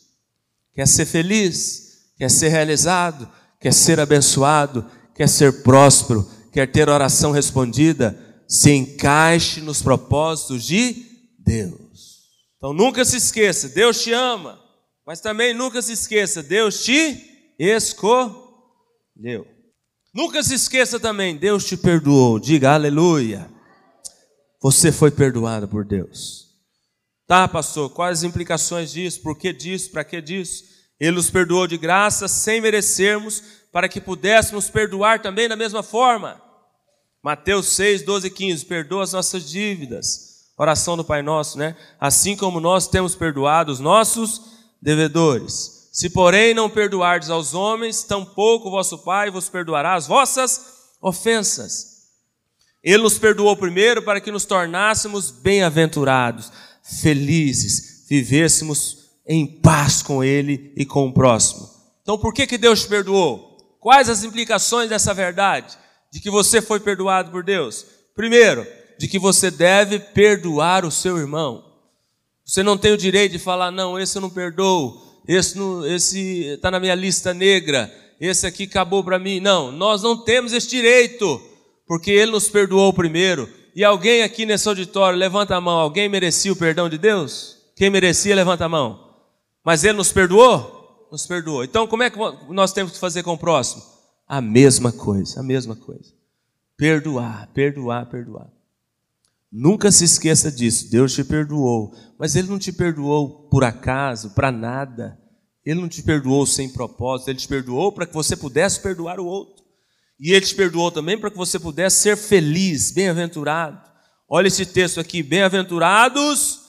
Quer 0.75 0.87
ser 0.87 1.07
feliz, 1.07 2.03
quer 2.19 2.29
ser 2.29 2.49
realizado, 2.49 3.27
quer 3.59 3.73
ser 3.73 3.99
abençoado, 3.99 4.85
quer 5.15 5.27
ser 5.27 5.63
próspero, 5.63 6.29
quer 6.51 6.71
ter 6.71 6.87
oração 6.87 7.31
respondida, 7.31 8.22
se 8.53 8.69
encaixe 8.69 9.61
nos 9.61 9.81
propósitos 9.81 10.63
de 10.63 11.07
Deus. 11.39 12.19
Então 12.55 12.71
nunca 12.71 13.03
se 13.03 13.17
esqueça, 13.17 13.67
Deus 13.67 14.03
te 14.03 14.13
ama, 14.13 14.61
mas 15.07 15.19
também 15.19 15.55
nunca 15.55 15.81
se 15.81 15.93
esqueça, 15.93 16.43
Deus 16.43 16.83
te 16.83 17.55
escolheu. 17.57 19.47
Nunca 20.13 20.43
se 20.43 20.53
esqueça 20.53 20.99
também, 20.99 21.35
Deus 21.35 21.65
te 21.65 21.75
perdoou. 21.75 22.37
Diga 22.39 22.75
aleluia. 22.75 23.49
Você 24.61 24.91
foi 24.91 25.09
perdoado 25.09 25.67
por 25.67 25.83
Deus. 25.83 26.49
Tá, 27.25 27.47
pastor? 27.47 27.89
Quais 27.89 28.19
as 28.19 28.23
implicações 28.23 28.91
disso? 28.91 29.19
Por 29.21 29.35
que 29.35 29.51
disso? 29.51 29.89
Para 29.89 30.03
que 30.03 30.21
disso? 30.21 30.63
Ele 30.99 31.15
nos 31.15 31.31
perdoou 31.31 31.65
de 31.65 31.75
graça 31.75 32.27
sem 32.27 32.61
merecermos, 32.61 33.41
para 33.71 33.89
que 33.89 33.99
pudéssemos 33.99 34.69
perdoar 34.69 35.23
também 35.23 35.49
da 35.49 35.55
mesma 35.55 35.81
forma. 35.81 36.52
Mateus 37.23 37.67
6, 37.67 38.03
12 38.03 38.27
e 38.27 38.29
15, 38.29 38.65
perdoa 38.65 39.03
as 39.03 39.13
nossas 39.13 39.49
dívidas. 39.49 40.33
Oração 40.57 40.97
do 40.97 41.05
Pai 41.05 41.21
Nosso, 41.21 41.57
né? 41.57 41.73
Assim 41.97 42.35
como 42.35 42.59
nós 42.59 42.85
temos 42.85 43.15
perdoado 43.15 43.71
os 43.71 43.79
nossos 43.79 44.41
devedores. 44.81 45.89
Se, 45.93 46.09
porém, 46.09 46.53
não 46.53 46.69
perdoardes 46.69 47.29
aos 47.29 47.53
homens, 47.53 48.03
tampouco 48.03 48.69
vosso 48.69 48.97
Pai 48.99 49.31
vos 49.31 49.47
perdoará 49.47 49.93
as 49.93 50.05
vossas 50.05 50.65
ofensas. 51.01 51.93
Ele 52.83 53.03
nos 53.03 53.17
perdoou 53.17 53.55
primeiro 53.55 54.03
para 54.03 54.19
que 54.19 54.31
nos 54.31 54.43
tornássemos 54.43 55.31
bem-aventurados, 55.31 56.51
felizes, 56.83 58.05
vivêssemos 58.09 58.97
em 59.25 59.47
paz 59.47 60.01
com 60.01 60.21
Ele 60.21 60.73
e 60.75 60.85
com 60.85 61.07
o 61.07 61.13
próximo. 61.13 61.69
Então, 62.01 62.17
por 62.17 62.33
que, 62.33 62.45
que 62.45 62.57
Deus 62.57 62.85
perdoou? 62.85 63.77
Quais 63.79 64.09
as 64.09 64.25
implicações 64.25 64.89
dessa 64.89 65.13
verdade? 65.13 65.77
De 66.13 66.19
que 66.19 66.29
você 66.29 66.61
foi 66.61 66.79
perdoado 66.79 67.31
por 67.31 67.43
Deus? 67.43 67.87
Primeiro, 68.15 68.67
de 68.99 69.07
que 69.07 69.17
você 69.17 69.49
deve 69.49 69.97
perdoar 69.97 70.85
o 70.85 70.91
seu 70.91 71.17
irmão. 71.17 71.65
Você 72.45 72.61
não 72.61 72.77
tem 72.77 72.93
o 72.93 72.97
direito 72.97 73.31
de 73.31 73.39
falar, 73.39 73.71
não, 73.71 73.99
esse 73.99 74.15
eu 74.15 74.21
não 74.21 74.29
perdoo, 74.29 75.01
esse 75.27 76.45
está 76.53 76.69
na 76.69 76.79
minha 76.79 76.93
lista 76.93 77.33
negra, 77.33 77.91
esse 78.21 78.45
aqui 78.45 78.65
acabou 78.65 79.03
para 79.03 79.17
mim. 79.17 79.39
Não, 79.39 79.71
nós 79.71 80.03
não 80.03 80.15
temos 80.15 80.53
esse 80.53 80.69
direito, 80.69 81.41
porque 81.87 82.11
Ele 82.11 82.29
nos 82.31 82.47
perdoou 82.47 82.93
primeiro. 82.93 83.49
E 83.75 83.83
alguém 83.83 84.21
aqui 84.21 84.45
nesse 84.45 84.69
auditório, 84.69 85.17
levanta 85.17 85.55
a 85.55 85.61
mão, 85.61 85.79
alguém 85.79 86.07
merecia 86.07 86.53
o 86.53 86.55
perdão 86.55 86.87
de 86.87 86.99
Deus? 86.99 87.57
Quem 87.75 87.89
merecia, 87.89 88.35
levanta 88.35 88.65
a 88.65 88.69
mão. 88.69 89.15
Mas 89.65 89.83
Ele 89.83 89.97
nos 89.97 90.11
perdoou? 90.11 91.07
Nos 91.11 91.25
perdoou. 91.25 91.63
Então, 91.63 91.87
como 91.87 92.03
é 92.03 92.11
que 92.11 92.19
nós 92.49 92.71
temos 92.71 92.91
que 92.91 92.99
fazer 92.99 93.23
com 93.23 93.33
o 93.33 93.37
próximo? 93.37 93.92
A 94.37 94.41
mesma 94.41 94.91
coisa, 94.91 95.41
a 95.41 95.43
mesma 95.43 95.75
coisa. 95.75 96.11
Perdoar, 96.75 97.47
perdoar, 97.53 98.07
perdoar. 98.07 98.51
Nunca 99.51 99.91
se 99.91 100.05
esqueça 100.05 100.51
disso. 100.51 100.89
Deus 100.89 101.13
te 101.13 101.23
perdoou, 101.23 101.93
mas 102.17 102.35
Ele 102.35 102.47
não 102.47 102.57
te 102.57 102.71
perdoou 102.71 103.47
por 103.47 103.63
acaso, 103.63 104.31
para 104.31 104.51
nada. 104.51 105.19
Ele 105.63 105.79
não 105.79 105.87
te 105.87 106.01
perdoou 106.01 106.47
sem 106.47 106.67
propósito. 106.67 107.29
Ele 107.29 107.37
te 107.37 107.47
perdoou 107.47 107.91
para 107.91 108.07
que 108.07 108.13
você 108.13 108.35
pudesse 108.35 108.81
perdoar 108.81 109.19
o 109.19 109.25
outro. 109.27 109.63
E 110.19 110.31
Ele 110.31 110.43
te 110.43 110.55
perdoou 110.55 110.89
também 110.89 111.15
para 111.15 111.29
que 111.29 111.37
você 111.37 111.59
pudesse 111.59 111.97
ser 111.97 112.17
feliz, 112.17 112.89
bem-aventurado. 112.89 113.79
Olha 114.27 114.47
esse 114.47 114.65
texto 114.65 114.99
aqui: 114.99 115.21
bem-aventurados 115.21 116.59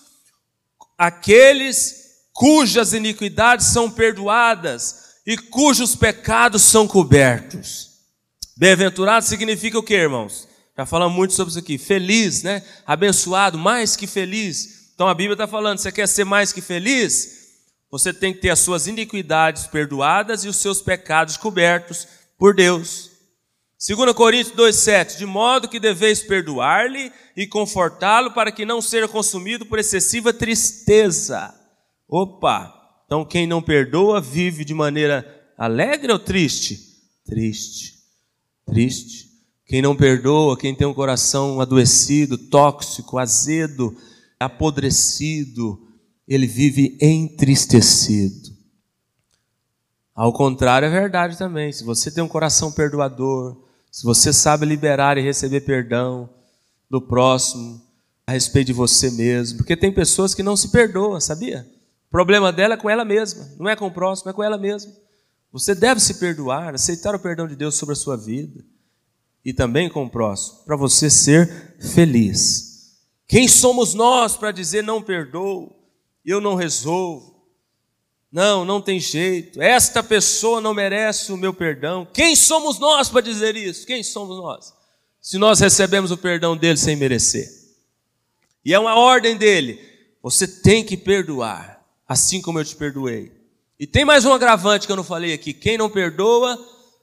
aqueles 0.98 2.26
cujas 2.34 2.92
iniquidades 2.92 3.68
são 3.68 3.90
perdoadas 3.90 5.03
e 5.26 5.36
cujos 5.36 5.96
pecados 5.96 6.62
são 6.62 6.86
cobertos. 6.86 7.90
Bem-aventurado 8.56 9.24
significa 9.24 9.78
o 9.78 9.82
que, 9.82 9.94
irmãos? 9.94 10.46
Já 10.76 10.84
falamos 10.84 11.16
muito 11.16 11.34
sobre 11.34 11.50
isso 11.50 11.58
aqui. 11.58 11.78
Feliz, 11.78 12.42
né? 12.42 12.62
Abençoado, 12.86 13.56
mais 13.56 13.96
que 13.96 14.06
feliz. 14.06 14.90
Então 14.94 15.08
a 15.08 15.14
Bíblia 15.14 15.34
está 15.34 15.46
falando: 15.46 15.78
você 15.78 15.90
quer 15.90 16.06
ser 16.06 16.24
mais 16.24 16.52
que 16.52 16.60
feliz? 16.60 17.44
Você 17.90 18.12
tem 18.12 18.32
que 18.32 18.40
ter 18.40 18.50
as 18.50 18.58
suas 18.58 18.86
iniquidades 18.86 19.66
perdoadas 19.66 20.44
e 20.44 20.48
os 20.48 20.56
seus 20.56 20.82
pecados 20.82 21.36
cobertos 21.36 22.08
por 22.36 22.54
Deus. 22.54 23.10
2 23.86 24.12
Coríntios 24.14 24.56
2,7: 24.56 25.16
De 25.16 25.26
modo 25.26 25.68
que 25.68 25.78
deveis 25.78 26.22
perdoar-lhe 26.22 27.12
e 27.36 27.46
confortá-lo 27.46 28.32
para 28.32 28.50
que 28.50 28.64
não 28.64 28.80
seja 28.80 29.06
consumido 29.06 29.66
por 29.66 29.78
excessiva 29.78 30.32
tristeza. 30.32 31.54
Opa! 32.08 32.83
Então, 33.06 33.24
quem 33.24 33.46
não 33.46 33.62
perdoa 33.62 34.20
vive 34.20 34.64
de 34.64 34.74
maneira 34.74 35.24
alegre 35.56 36.12
ou 36.12 36.18
triste? 36.18 36.80
Triste. 37.24 37.94
Triste. 38.66 39.30
Quem 39.66 39.80
não 39.80 39.96
perdoa, 39.96 40.58
quem 40.58 40.74
tem 40.74 40.86
um 40.86 40.94
coração 40.94 41.60
adoecido, 41.60 42.36
tóxico, 42.36 43.18
azedo, 43.18 43.96
apodrecido, 44.38 45.88
ele 46.28 46.46
vive 46.46 46.98
entristecido. 47.00 48.54
Ao 50.14 50.32
contrário, 50.32 50.86
é 50.86 50.90
verdade 50.90 51.36
também. 51.36 51.72
Se 51.72 51.82
você 51.82 52.10
tem 52.10 52.22
um 52.22 52.28
coração 52.28 52.70
perdoador, 52.70 53.64
se 53.90 54.04
você 54.04 54.32
sabe 54.32 54.64
liberar 54.66 55.18
e 55.18 55.22
receber 55.22 55.62
perdão 55.62 56.28
do 56.90 57.00
próximo, 57.00 57.82
a 58.26 58.32
respeito 58.32 58.68
de 58.68 58.72
você 58.72 59.10
mesmo, 59.10 59.58
porque 59.58 59.76
tem 59.76 59.92
pessoas 59.92 60.34
que 60.34 60.42
não 60.42 60.56
se 60.56 60.68
perdoam, 60.68 61.20
sabia? 61.20 61.66
Problema 62.14 62.52
dela 62.52 62.74
é 62.74 62.76
com 62.76 62.88
ela 62.88 63.04
mesma, 63.04 63.44
não 63.58 63.68
é 63.68 63.74
com 63.74 63.88
o 63.88 63.90
próximo, 63.90 64.30
é 64.30 64.32
com 64.32 64.40
ela 64.40 64.56
mesma. 64.56 64.92
Você 65.50 65.74
deve 65.74 66.00
se 66.00 66.14
perdoar, 66.14 66.72
aceitar 66.72 67.12
o 67.12 67.18
perdão 67.18 67.48
de 67.48 67.56
Deus 67.56 67.74
sobre 67.74 67.92
a 67.92 67.96
sua 67.96 68.16
vida 68.16 68.64
e 69.44 69.52
também 69.52 69.88
com 69.88 70.04
o 70.04 70.08
próximo, 70.08 70.60
para 70.64 70.76
você 70.76 71.10
ser 71.10 71.74
feliz. 71.92 73.00
Quem 73.26 73.48
somos 73.48 73.94
nós 73.94 74.36
para 74.36 74.52
dizer 74.52 74.84
não 74.84 75.02
perdoo, 75.02 75.74
eu 76.24 76.40
não 76.40 76.54
resolvo? 76.54 77.34
Não, 78.30 78.64
não 78.64 78.80
tem 78.80 79.00
jeito. 79.00 79.60
Esta 79.60 80.00
pessoa 80.00 80.60
não 80.60 80.72
merece 80.72 81.32
o 81.32 81.36
meu 81.36 81.52
perdão. 81.52 82.06
Quem 82.14 82.36
somos 82.36 82.78
nós 82.78 83.08
para 83.08 83.22
dizer 83.22 83.56
isso? 83.56 83.84
Quem 83.84 84.04
somos 84.04 84.36
nós? 84.36 84.72
Se 85.20 85.36
nós 85.36 85.58
recebemos 85.58 86.12
o 86.12 86.16
perdão 86.16 86.56
dele 86.56 86.76
sem 86.76 86.94
merecer. 86.94 87.48
E 88.64 88.72
é 88.72 88.78
uma 88.78 88.94
ordem 88.94 89.36
dele. 89.36 89.80
Você 90.22 90.46
tem 90.46 90.84
que 90.84 90.96
perdoar 90.96 91.73
assim 92.14 92.40
como 92.40 92.60
eu 92.60 92.64
te 92.64 92.76
perdoei. 92.76 93.32
E 93.78 93.86
tem 93.86 94.04
mais 94.04 94.24
um 94.24 94.32
agravante 94.32 94.86
que 94.86 94.92
eu 94.92 94.96
não 94.96 95.04
falei 95.04 95.34
aqui: 95.34 95.52
quem 95.52 95.76
não 95.76 95.90
perdoa, 95.90 96.58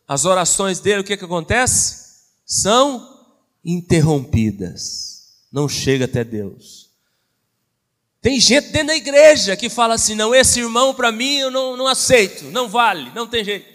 as 0.08 0.26
orações 0.26 0.80
dele, 0.80 1.02
o 1.02 1.04
que, 1.04 1.18
que 1.18 1.26
acontece? 1.26 2.22
São 2.46 3.08
interrompidas, 3.64 5.44
não 5.52 5.70
chega 5.70 6.06
até 6.06 6.24
Deus. 6.24 6.90
Tem 8.22 8.40
gente 8.40 8.70
dentro 8.70 8.88
da 8.88 8.96
igreja 8.96 9.58
que 9.58 9.70
fala 9.70 9.96
assim: 9.96 10.16
não, 10.16 10.34
esse 10.34 10.62
irmão 10.62 10.94
para 10.94 11.12
mim 11.12 11.38
eu 11.38 11.52
não, 11.52 11.76
não 11.76 11.88
aceito, 11.88 12.46
não 12.46 12.70
vale, 12.70 13.12
não 13.14 13.28
tem 13.28 13.44
jeito. 13.44 13.70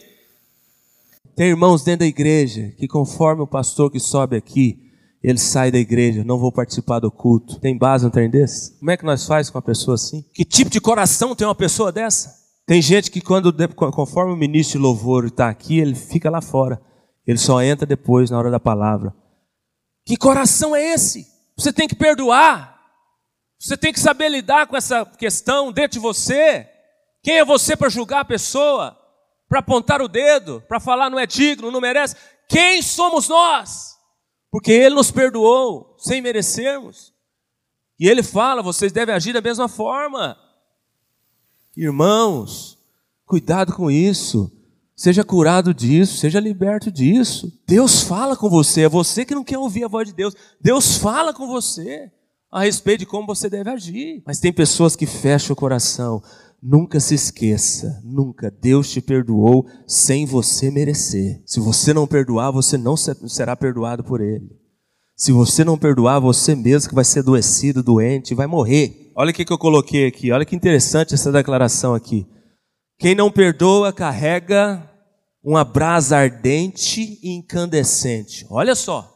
Tem 1.37 1.49
irmãos 1.49 1.85
dentro 1.85 2.01
da 2.01 2.07
igreja 2.07 2.73
que, 2.79 2.89
conforme 2.89 3.43
o 3.43 3.47
pastor 3.47 3.91
que 3.91 4.01
sobe 4.01 4.37
aqui, 4.37 4.86
ele 5.27 5.41
sai 5.41 5.73
da 5.73 5.79
igreja, 5.79 6.23
não 6.23 6.39
vou 6.39 6.53
participar 6.53 7.01
do 7.01 7.11
culto. 7.11 7.59
Tem 7.59 7.77
base 7.77 8.07
um 8.07 8.11
trem 8.11 8.31
desse? 8.31 8.79
Como 8.79 8.93
é 8.93 8.97
que 8.97 9.05
nós 9.05 9.27
faz 9.27 9.51
com 9.51 9.59
uma 9.59 9.63
pessoa 9.63 9.97
assim? 9.97 10.25
Que 10.33 10.45
tipo 10.45 10.71
de 10.71 10.81
coração 10.81 11.35
tem 11.35 11.45
uma 11.45 11.53
pessoa 11.53 11.91
dessa? 11.91 12.33
Tem 12.65 12.81
gente 12.81 13.11
que 13.11 13.21
quando, 13.21 13.53
conforme 13.91 14.33
o 14.33 14.37
ministro 14.37 14.79
de 14.79 14.85
louvor 14.85 15.25
está 15.25 15.49
aqui, 15.49 15.81
ele 15.81 15.97
fica 15.97 16.31
lá 16.31 16.41
fora. 16.41 16.81
Ele 17.27 17.39
só 17.39 17.61
entra 17.61 17.85
depois, 17.85 18.31
na 18.31 18.39
hora 18.39 18.53
da 18.53 18.61
palavra. 18.61 19.13
Que 20.05 20.17
coração 20.17 20.77
é 20.77 20.93
esse? 20.95 21.27
Você 21.57 21.73
tem 21.73 21.89
que 21.89 21.97
perdoar. 21.97 22.81
Você 23.59 23.77
tem 23.77 23.93
que 23.93 23.99
saber 23.99 24.29
lidar 24.29 24.69
com 24.69 24.77
essa 24.77 25.05
questão 25.05 25.73
dentro 25.73 25.95
de 25.95 25.99
você. 25.99 26.69
Quem 27.21 27.39
é 27.39 27.45
você 27.45 27.77
para 27.77 27.89
julgar 27.89 28.21
a 28.21 28.25
pessoa? 28.25 28.97
Para 29.49 29.59
apontar 29.59 30.01
o 30.01 30.07
dedo? 30.07 30.63
Para 30.69 30.79
falar 30.79 31.11
não 31.11 31.19
é 31.19 31.27
digno, 31.27 31.73
não 31.73 31.81
merece? 31.81 32.15
Quem 32.49 32.81
somos 32.81 33.27
nós? 33.27 33.96
Porque 34.57 34.73
Ele 34.73 34.95
nos 34.95 35.11
perdoou 35.11 35.95
sem 35.99 36.23
merecermos. 36.23 37.13
E 38.01 38.09
Ele 38.09 38.23
fala: 38.23 38.63
vocês 38.63 38.91
devem 38.91 39.15
agir 39.15 39.35
da 39.35 39.43
mesma 39.43 39.69
forma. 39.69 40.35
Irmãos, 41.77 42.79
cuidado 43.27 43.75
com 43.75 43.91
isso. 43.91 44.51
Seja 44.97 45.23
curado 45.23 45.75
disso, 45.75 46.17
seja 46.17 46.41
liberto 46.41 46.91
disso. 46.91 47.53
Deus 47.67 48.01
fala 48.01 48.35
com 48.35 48.49
você, 48.49 48.85
é 48.85 48.89
você 48.89 49.27
que 49.27 49.35
não 49.35 49.45
quer 49.45 49.59
ouvir 49.59 49.85
a 49.85 49.89
voz 49.89 50.09
de 50.09 50.15
Deus. 50.15 50.35
Deus 50.59 50.97
fala 50.97 51.35
com 51.35 51.47
você 51.47 52.11
a 52.51 52.63
respeito 52.63 53.01
de 53.01 53.07
como 53.07 53.27
você 53.27 53.51
deve 53.51 53.69
agir. 53.69 54.23
Mas 54.25 54.41
tem 54.41 54.55
pessoas 54.55 54.97
que 54.97 55.05
fecham 55.05 55.53
o 55.53 55.57
coração. 55.57 56.23
Nunca 56.63 56.99
se 56.99 57.15
esqueça, 57.15 58.01
nunca 58.05 58.51
Deus 58.51 58.91
te 58.91 59.01
perdoou 59.01 59.67
sem 59.87 60.27
você 60.27 60.71
merecer. 60.71 61.43
Se 61.47 61.61
você 61.61 61.93
não 61.93 62.07
perdoar, 62.07 62.51
você 62.51 62.77
não 62.79 62.97
será 62.97 63.55
perdoado 63.55 64.03
por 64.03 64.21
Ele. 64.21 64.51
Se 65.15 65.33
você 65.33 65.65
não 65.65 65.79
perdoar, 65.79 66.19
você 66.19 66.55
mesmo 66.55 66.89
que 66.89 66.95
vai 66.95 67.05
ser 67.05 67.21
adoecido, 67.21 67.83
doente, 67.83 68.35
vai 68.35 68.47
morrer. 68.47 69.13
Olha 69.15 69.31
o 69.31 69.35
que 69.35 69.51
eu 69.51 69.59
coloquei 69.59 70.07
aqui, 70.07 70.33
olha 70.33 70.45
que 70.45 70.57
interessante 70.57 71.15
essa 71.15 71.33
declaração 71.33 71.95
aqui. 71.95 72.27
Quem 72.99 73.15
não 73.15 73.31
perdoa 73.31 73.93
carrega 73.93 74.91
uma 75.43 75.65
brasa 75.65 76.17
ardente 76.17 77.19
e 77.23 77.37
incandescente. 77.37 78.47
Olha 78.51 78.75
só. 78.75 79.13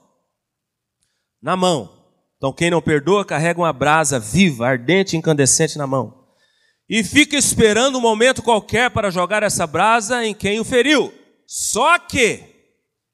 Na 1.43 1.57
mão. 1.57 1.91
Então, 2.37 2.53
quem 2.53 2.71
não 2.71 2.81
perdoa 2.81 3.25
carrega 3.25 3.61
uma 3.61 3.73
brasa 3.73 4.19
viva, 4.19 4.69
ardente 4.69 5.17
e 5.17 5.19
incandescente 5.19 5.77
na 5.77 5.87
mão. 5.87 6.20
E 6.91 7.05
fica 7.05 7.37
esperando 7.37 7.99
um 7.99 8.01
momento 8.01 8.43
qualquer 8.43 8.91
para 8.91 9.13
jogar 9.13 9.45
essa 9.45 9.65
brasa 9.65 10.27
em 10.27 10.35
quem 10.35 10.59
o 10.59 10.65
feriu. 10.65 11.15
Só 11.47 11.97
que 12.01 12.43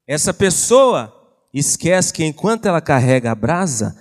essa 0.09 0.33
pessoa 0.33 1.13
esquece 1.53 2.11
que 2.11 2.25
enquanto 2.25 2.65
ela 2.65 2.81
carrega 2.81 3.31
a 3.31 3.35
brasa, 3.35 3.95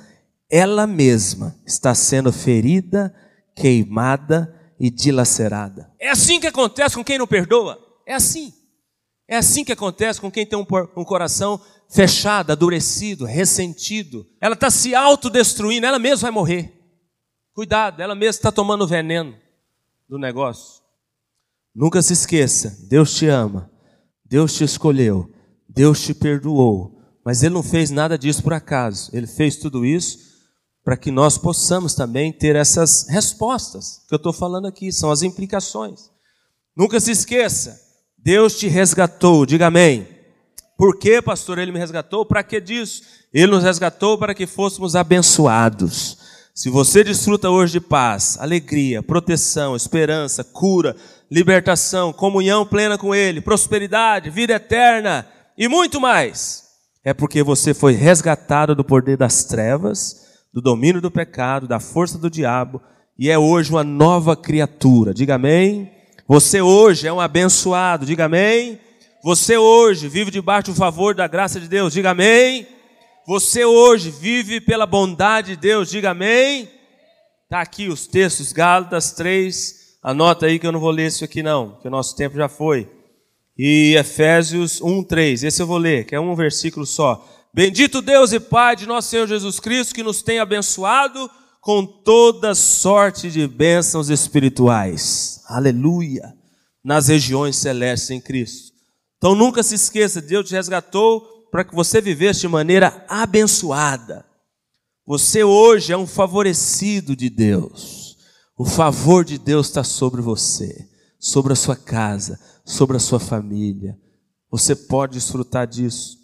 ela 0.49 0.87
mesma 0.87 1.59
está 1.67 1.93
sendo 1.93 2.31
ferida, 2.31 3.13
queimada 3.53 4.49
e 4.79 4.89
dilacerada. 4.89 5.91
É 5.99 6.09
assim 6.09 6.39
que 6.39 6.47
acontece 6.47 6.95
com 6.95 7.03
quem 7.03 7.17
não 7.17 7.27
perdoa. 7.27 7.77
É 8.07 8.13
assim. 8.13 8.53
É 9.27 9.35
assim 9.35 9.65
que 9.65 9.73
acontece 9.73 10.21
com 10.21 10.31
quem 10.31 10.45
tem 10.45 10.57
um, 10.57 11.03
coração 11.03 11.59
fechado, 11.89 12.51
adurecido, 12.53 13.25
ressentido. 13.25 14.25
Ela 14.39 14.53
está 14.53 14.69
se 14.69 14.95
autodestruindo, 14.95 15.85
ela 15.85 15.99
mesma 15.99 16.21
vai 16.27 16.31
morrer. 16.31 16.73
Cuidado, 17.53 18.01
ela 18.01 18.15
mesma 18.15 18.39
está 18.39 18.53
tomando 18.53 18.87
veneno 18.87 19.43
do 20.07 20.17
negócio. 20.17 20.81
Nunca 21.73 22.01
se 22.01 22.13
esqueça: 22.13 22.77
Deus 22.89 23.13
te 23.13 23.27
ama, 23.27 23.69
Deus 24.23 24.53
te 24.53 24.63
escolheu, 24.63 25.31
Deus 25.67 26.01
te 26.01 26.13
perdoou, 26.13 26.99
mas 27.23 27.43
Ele 27.43 27.53
não 27.53 27.63
fez 27.63 27.89
nada 27.91 28.17
disso 28.17 28.41
por 28.41 28.53
acaso. 28.53 29.09
Ele 29.13 29.27
fez 29.27 29.57
tudo 29.57 29.85
isso 29.85 30.19
para 30.83 30.95
que 30.95 31.09
nós 31.09 31.37
possamos 31.37 31.95
também 31.95 32.31
ter 32.31 32.55
essas 32.55 33.07
respostas 33.09 34.05
que 34.07 34.13
eu 34.13 34.17
estou 34.17 34.31
falando 34.31 34.67
aqui, 34.67 34.91
são 34.91 35.09
as 35.09 35.23
implicações. 35.23 36.11
Nunca 36.77 36.99
se 36.99 37.09
esqueça, 37.09 37.81
Deus 38.17 38.57
te 38.59 38.67
resgatou, 38.67 39.45
diga 39.45 39.67
amém. 39.67 40.07
Por 40.77 40.99
que, 40.99 41.21
pastor, 41.21 41.57
ele 41.57 41.71
me 41.71 41.79
resgatou? 41.79 42.25
Para 42.25 42.43
que 42.43 42.61
disso? 42.61 43.01
Ele 43.33 43.51
nos 43.51 43.63
resgatou 43.63 44.17
para 44.17 44.35
que 44.35 44.45
fôssemos 44.45 44.95
abençoados. 44.95 46.17
Se 46.57 46.69
você 46.69 47.03
desfruta 47.03 47.49
hoje 47.49 47.73
de 47.73 47.79
paz, 47.81 48.37
alegria, 48.39 49.03
proteção, 49.03 49.75
esperança, 49.75 50.41
cura, 50.41 50.95
libertação, 51.29 52.13
comunhão 52.13 52.65
plena 52.65 52.97
com 52.97 53.13
Ele, 53.13 53.41
prosperidade, 53.41 54.29
vida 54.29 54.53
eterna 54.53 55.27
e 55.57 55.67
muito 55.67 55.99
mais, 55.99 56.63
é 57.03 57.13
porque 57.13 57.43
você 57.43 57.73
foi 57.73 57.91
resgatado 57.91 58.73
do 58.73 58.85
poder 58.85 59.17
das 59.17 59.43
trevas 59.43 60.23
do 60.53 60.61
domínio 60.61 61.01
do 61.01 61.11
pecado, 61.11 61.67
da 61.67 61.81
força 61.81 62.17
do 62.17 62.29
diabo, 62.29 62.81
e 63.19 63.29
é 63.29 63.37
hoje 63.37 63.69
uma 63.69 63.83
nova 63.83 64.33
criatura. 64.33 65.13
Diga 65.13 65.35
amém. 65.35 65.91
Você 66.25 66.61
hoje 66.61 67.05
é 67.05 67.11
um 67.11 67.19
abençoado. 67.19 68.05
Diga 68.05 68.25
amém. 68.25 68.79
Você 69.21 69.57
hoje 69.57 70.07
vive 70.07 70.31
debaixo 70.31 70.71
do 70.71 70.75
favor 70.75 71.13
da 71.13 71.27
graça 71.27 71.59
de 71.59 71.67
Deus. 71.67 71.91
Diga 71.91 72.11
amém. 72.11 72.65
Você 73.27 73.65
hoje 73.65 74.11
vive 74.11 74.61
pela 74.61 74.85
bondade 74.85 75.55
de 75.55 75.57
Deus. 75.57 75.89
Diga 75.89 76.11
amém. 76.11 76.69
Está 77.45 77.59
aqui 77.59 77.87
os 77.87 78.05
textos, 78.05 78.53
Gálatas 78.53 79.13
3. 79.13 79.97
Anota 80.03 80.45
aí 80.45 80.59
que 80.59 80.67
eu 80.67 80.71
não 80.71 80.79
vou 80.79 80.91
ler 80.91 81.07
isso 81.07 81.25
aqui 81.25 81.41
não, 81.41 81.75
que 81.81 81.87
o 81.87 81.91
nosso 81.91 82.15
tempo 82.15 82.35
já 82.35 82.47
foi. 82.47 82.87
E 83.57 83.95
Efésios 83.97 84.79
1, 84.79 85.03
3. 85.05 85.43
Esse 85.43 85.59
eu 85.59 85.65
vou 85.65 85.79
ler, 85.79 86.05
que 86.05 86.13
é 86.13 86.19
um 86.19 86.35
versículo 86.35 86.85
só. 86.85 87.27
Bendito 87.51 87.99
Deus 87.99 88.31
e 88.31 88.39
Pai 88.39 88.75
de 88.75 88.85
nosso 88.85 89.09
Senhor 89.09 89.27
Jesus 89.27 89.59
Cristo, 89.59 89.95
que 89.95 90.03
nos 90.03 90.21
tem 90.21 90.37
abençoado 90.37 91.27
com 91.59 91.83
toda 91.83 92.53
sorte 92.53 93.31
de 93.31 93.47
bênçãos 93.47 94.11
espirituais. 94.11 95.41
Aleluia! 95.47 96.35
Nas 96.83 97.07
regiões 97.07 97.55
celestes 97.55 98.11
em 98.11 98.21
Cristo. 98.21 98.71
Então 99.17 99.33
nunca 99.33 99.63
se 99.63 99.73
esqueça, 99.73 100.21
Deus 100.21 100.47
te 100.47 100.53
resgatou 100.53 101.34
para 101.55 101.63
que 101.63 101.73
você 101.73 102.01
vivesse 102.01 102.41
de 102.41 102.49
maneira 102.49 103.05
abençoada. 103.07 104.25
Você 105.07 105.41
hoje 105.41 105.93
é 105.93 105.97
um 105.97 106.05
favorecido 106.05 107.15
de 107.15 107.29
Deus. 107.29 108.17
O 108.57 108.65
favor 108.65 109.23
de 109.23 109.37
Deus 109.37 109.67
está 109.67 109.81
sobre 109.81 110.21
você, 110.21 110.89
sobre 111.17 111.53
a 111.53 111.55
sua 111.55 111.77
casa, 111.77 112.37
sobre 112.65 112.97
a 112.97 112.99
sua 112.99 113.21
família. 113.21 113.97
Você 114.51 114.75
pode 114.75 115.13
desfrutar 115.13 115.65
disso. 115.65 116.17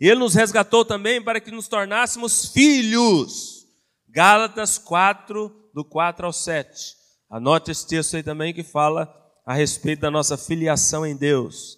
E 0.00 0.08
ele 0.08 0.18
nos 0.18 0.34
resgatou 0.34 0.84
também 0.84 1.22
para 1.22 1.40
que 1.40 1.52
nos 1.52 1.68
tornássemos 1.68 2.46
filhos. 2.46 3.64
Gálatas 4.08 4.76
4, 4.76 5.70
do 5.72 5.84
4 5.84 6.26
ao 6.26 6.32
7. 6.32 6.96
Anote 7.30 7.70
esse 7.70 7.86
texto 7.86 8.16
aí 8.16 8.24
também 8.24 8.52
que 8.52 8.64
fala 8.64 9.08
a 9.46 9.54
respeito 9.54 10.00
da 10.00 10.10
nossa 10.10 10.36
filiação 10.36 11.06
em 11.06 11.16
Deus. 11.16 11.77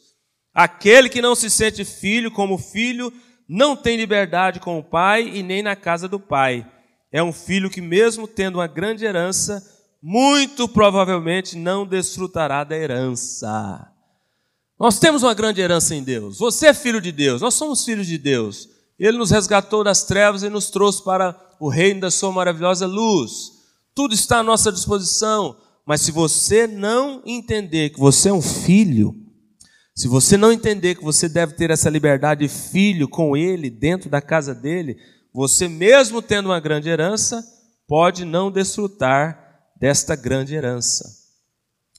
Aquele 0.55 1.09
que 1.09 1.23
não 1.23 1.35
se 1.35 1.49
sente 1.49 1.85
filho 1.85 2.31
como 2.31 2.59
filho, 2.59 3.13
não 3.49 3.77
tem 3.77 3.97
liberdade 3.97 4.61
com 4.61 4.79
o 4.79 4.85
pai 4.85 5.29
e 5.29 5.43
nem 5.43 5.63
na 5.63 5.75
casa 5.75 6.09
do 6.09 6.21
pai. 6.21 6.67
É 7.13 7.23
um 7.23 7.33
filho 7.33 7.71
que, 7.71 7.81
mesmo 7.81 8.29
tendo 8.29 8.57
uma 8.59 8.67
grande 8.67 9.05
herança, 9.05 9.63
muito 10.03 10.69
provavelmente 10.69 11.57
não 11.57 11.87
desfrutará 11.87 12.65
da 12.65 12.77
herança. 12.77 13.89
Nós 14.79 14.99
temos 14.99 15.23
uma 15.23 15.35
grande 15.35 15.61
herança 15.61 15.95
em 15.95 16.03
Deus. 16.03 16.39
Você 16.39 16.69
é 16.69 16.75
filho 16.75 17.01
de 17.01 17.13
Deus, 17.13 17.43
nós 17.43 17.55
somos 17.55 17.85
filhos 17.85 18.07
de 18.07 18.17
Deus. 18.17 18.69
Ele 18.99 19.19
nos 19.19 19.31
resgatou 19.31 19.85
das 19.85 20.05
trevas 20.05 20.43
e 20.43 20.49
nos 20.49 20.71
trouxe 20.71 21.03
para 21.05 21.39
o 21.59 21.69
reino 21.69 22.01
da 22.01 22.11
sua 22.11 22.33
maravilhosa 22.33 22.87
luz. 22.87 23.53
Tudo 23.95 24.15
está 24.15 24.39
à 24.39 24.43
nossa 24.43 24.71
disposição, 24.71 25.57
mas 25.85 26.01
se 26.01 26.13
você 26.13 26.67
não 26.67 27.23
entender 27.27 27.91
que 27.91 27.99
você 27.99 28.29
é 28.29 28.33
um 28.33 28.41
filho, 28.41 29.15
se 30.01 30.09
você 30.09 30.39
não 30.39 30.51
entender 30.51 30.95
que 30.95 31.05
você 31.05 31.29
deve 31.29 31.53
ter 31.53 31.69
essa 31.71 31.91
liberdade 31.91 32.41
de 32.41 32.49
filho 32.49 33.07
com 33.07 33.37
ele 33.37 33.69
dentro 33.69 34.09
da 34.09 34.23
casa 34.23 34.55
dele, 34.55 34.97
você 35.31 35.69
mesmo 35.69 36.23
tendo 36.23 36.47
uma 36.47 36.59
grande 36.59 36.89
herança, 36.89 37.47
pode 37.87 38.25
não 38.25 38.51
desfrutar 38.51 39.69
desta 39.79 40.17
grande 40.17 40.55
herança. 40.55 41.07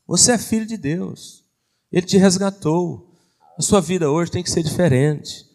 Você 0.07 0.31
é 0.31 0.37
filho 0.39 0.65
de 0.65 0.77
Deus. 0.77 1.43
Ele 1.91 2.07
te 2.07 2.17
resgatou. 2.17 3.07
A 3.55 3.61
sua 3.61 3.79
vida 3.79 4.09
hoje 4.09 4.31
tem 4.31 4.41
que 4.41 4.49
ser 4.49 4.63
diferente. 4.63 5.45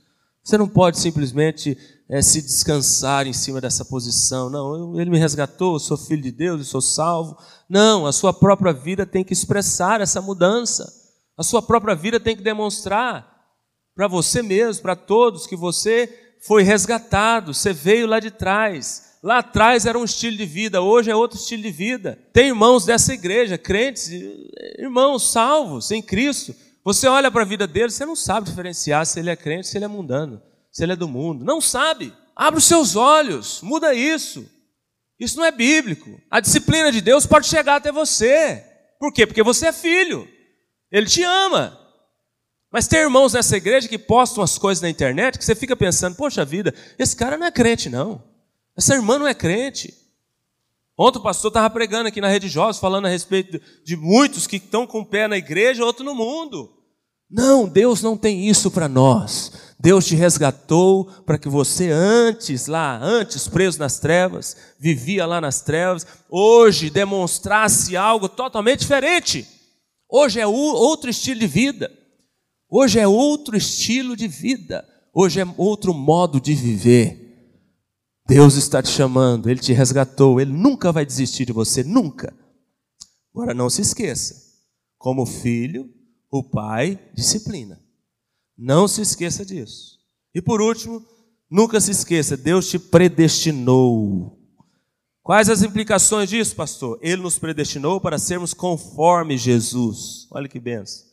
Você 0.44 0.56
não 0.56 0.68
pode 0.68 1.00
simplesmente 1.00 1.76
é, 2.08 2.22
se 2.22 2.40
descansar 2.40 3.26
em 3.26 3.32
cima 3.32 3.60
dessa 3.60 3.84
posição. 3.84 4.48
Não, 4.48 5.00
ele 5.00 5.10
me 5.10 5.18
resgatou, 5.18 5.74
eu 5.74 5.80
sou 5.80 5.96
filho 5.96 6.22
de 6.22 6.30
Deus, 6.30 6.60
eu 6.60 6.64
sou 6.64 6.80
salvo. 6.80 7.36
Não, 7.68 8.06
a 8.06 8.12
sua 8.12 8.32
própria 8.32 8.72
vida 8.72 9.04
tem 9.04 9.24
que 9.24 9.32
expressar 9.32 10.00
essa 10.00 10.22
mudança. 10.22 11.05
A 11.36 11.42
sua 11.42 11.60
própria 11.60 11.94
vida 11.94 12.18
tem 12.18 12.36
que 12.36 12.42
demonstrar 12.42 13.36
para 13.94 14.08
você 14.08 14.42
mesmo, 14.42 14.82
para 14.82 14.96
todos, 14.96 15.46
que 15.46 15.56
você 15.56 16.36
foi 16.46 16.62
resgatado, 16.62 17.52
você 17.52 17.72
veio 17.72 18.06
lá 18.06 18.20
de 18.20 18.30
trás. 18.30 19.18
Lá 19.22 19.38
atrás 19.38 19.86
era 19.86 19.98
um 19.98 20.04
estilo 20.04 20.36
de 20.36 20.46
vida, 20.46 20.80
hoje 20.80 21.10
é 21.10 21.16
outro 21.16 21.38
estilo 21.38 21.62
de 21.62 21.70
vida. 21.70 22.18
Tem 22.32 22.48
irmãos 22.48 22.84
dessa 22.84 23.12
igreja, 23.12 23.58
crentes, 23.58 24.08
irmãos 24.78 25.30
salvos 25.30 25.90
em 25.90 26.00
Cristo. 26.00 26.54
Você 26.84 27.08
olha 27.08 27.30
para 27.30 27.42
a 27.42 27.46
vida 27.46 27.66
dele, 27.66 27.90
você 27.90 28.06
não 28.06 28.14
sabe 28.14 28.48
diferenciar 28.48 29.04
se 29.04 29.18
ele 29.18 29.30
é 29.30 29.36
crente, 29.36 29.66
se 29.66 29.76
ele 29.76 29.86
é 29.86 29.88
mundano, 29.88 30.40
se 30.70 30.84
ele 30.84 30.92
é 30.92 30.96
do 30.96 31.08
mundo. 31.08 31.44
Não 31.44 31.60
sabe. 31.60 32.12
Abre 32.36 32.58
os 32.58 32.64
seus 32.64 32.94
olhos, 32.94 33.60
muda 33.62 33.92
isso. 33.94 34.48
Isso 35.18 35.38
não 35.38 35.44
é 35.44 35.50
bíblico. 35.50 36.20
A 36.30 36.38
disciplina 36.38 36.92
de 36.92 37.00
Deus 37.00 37.26
pode 37.26 37.46
chegar 37.46 37.76
até 37.76 37.90
você. 37.90 38.62
Por 39.00 39.12
quê? 39.12 39.26
Porque 39.26 39.42
você 39.42 39.68
é 39.68 39.72
filho. 39.72 40.28
Ele 40.90 41.06
te 41.06 41.22
ama. 41.22 41.78
Mas 42.70 42.86
tem 42.86 43.00
irmãos 43.00 43.32
nessa 43.32 43.56
igreja 43.56 43.88
que 43.88 43.98
postam 43.98 44.42
as 44.42 44.58
coisas 44.58 44.82
na 44.82 44.90
internet 44.90 45.38
que 45.38 45.44
você 45.44 45.54
fica 45.54 45.76
pensando, 45.76 46.16
poxa 46.16 46.44
vida, 46.44 46.74
esse 46.98 47.16
cara 47.16 47.38
não 47.38 47.46
é 47.46 47.50
crente, 47.50 47.88
não. 47.88 48.22
Essa 48.76 48.94
irmã 48.94 49.18
não 49.18 49.26
é 49.26 49.34
crente. 49.34 49.94
Ontem 50.98 51.18
o 51.18 51.22
pastor 51.22 51.48
estava 51.48 51.70
pregando 51.70 52.08
aqui 52.08 52.20
na 52.20 52.28
Rede 52.28 52.48
Jovens, 52.48 52.78
falando 52.78 53.06
a 53.06 53.10
respeito 53.10 53.60
de 53.84 53.96
muitos 53.96 54.46
que 54.46 54.56
estão 54.56 54.86
com 54.86 55.00
o 55.00 55.06
pé 55.06 55.28
na 55.28 55.36
igreja, 55.36 55.84
outro 55.84 56.04
no 56.04 56.14
mundo. 56.14 56.72
Não, 57.30 57.68
Deus 57.68 58.02
não 58.02 58.16
tem 58.16 58.48
isso 58.48 58.70
para 58.70 58.88
nós. 58.88 59.52
Deus 59.78 60.06
te 60.06 60.14
resgatou 60.14 61.04
para 61.26 61.38
que 61.38 61.48
você 61.48 61.90
antes 61.90 62.66
lá, 62.66 62.98
antes 63.02 63.46
preso 63.48 63.78
nas 63.78 63.98
trevas, 63.98 64.56
vivia 64.78 65.26
lá 65.26 65.40
nas 65.40 65.60
trevas, 65.60 66.06
hoje 66.30 66.88
demonstrasse 66.88 67.96
algo 67.96 68.28
totalmente 68.28 68.80
diferente. 68.80 69.55
Hoje 70.08 70.40
é 70.40 70.46
outro 70.46 71.10
estilo 71.10 71.40
de 71.40 71.46
vida. 71.46 71.90
Hoje 72.68 72.98
é 72.98 73.06
outro 73.06 73.56
estilo 73.56 74.16
de 74.16 74.28
vida. 74.28 74.86
Hoje 75.12 75.40
é 75.40 75.44
outro 75.56 75.94
modo 75.94 76.40
de 76.40 76.54
viver. 76.54 77.26
Deus 78.28 78.56
está 78.56 78.82
te 78.82 78.88
chamando, 78.88 79.48
Ele 79.48 79.60
te 79.60 79.72
resgatou, 79.72 80.40
Ele 80.40 80.52
nunca 80.52 80.90
vai 80.90 81.06
desistir 81.06 81.44
de 81.44 81.52
você, 81.52 81.84
nunca. 81.84 82.34
Agora 83.32 83.54
não 83.54 83.70
se 83.70 83.82
esqueça, 83.82 84.34
como 84.98 85.24
filho, 85.24 85.88
o 86.30 86.42
pai 86.42 86.98
disciplina. 87.14 87.80
Não 88.58 88.88
se 88.88 89.00
esqueça 89.00 89.44
disso. 89.44 89.98
E 90.34 90.42
por 90.42 90.60
último, 90.60 91.04
nunca 91.48 91.80
se 91.80 91.92
esqueça, 91.92 92.36
Deus 92.36 92.68
te 92.68 92.78
predestinou. 92.78 94.35
Quais 95.26 95.50
as 95.50 95.64
implicações 95.64 96.30
disso, 96.30 96.54
pastor? 96.54 97.00
Ele 97.02 97.20
nos 97.20 97.36
predestinou 97.36 98.00
para 98.00 98.16
sermos 98.16 98.54
conforme 98.54 99.36
Jesus. 99.36 100.28
Olha 100.30 100.46
que 100.46 100.60
benção. 100.60 101.04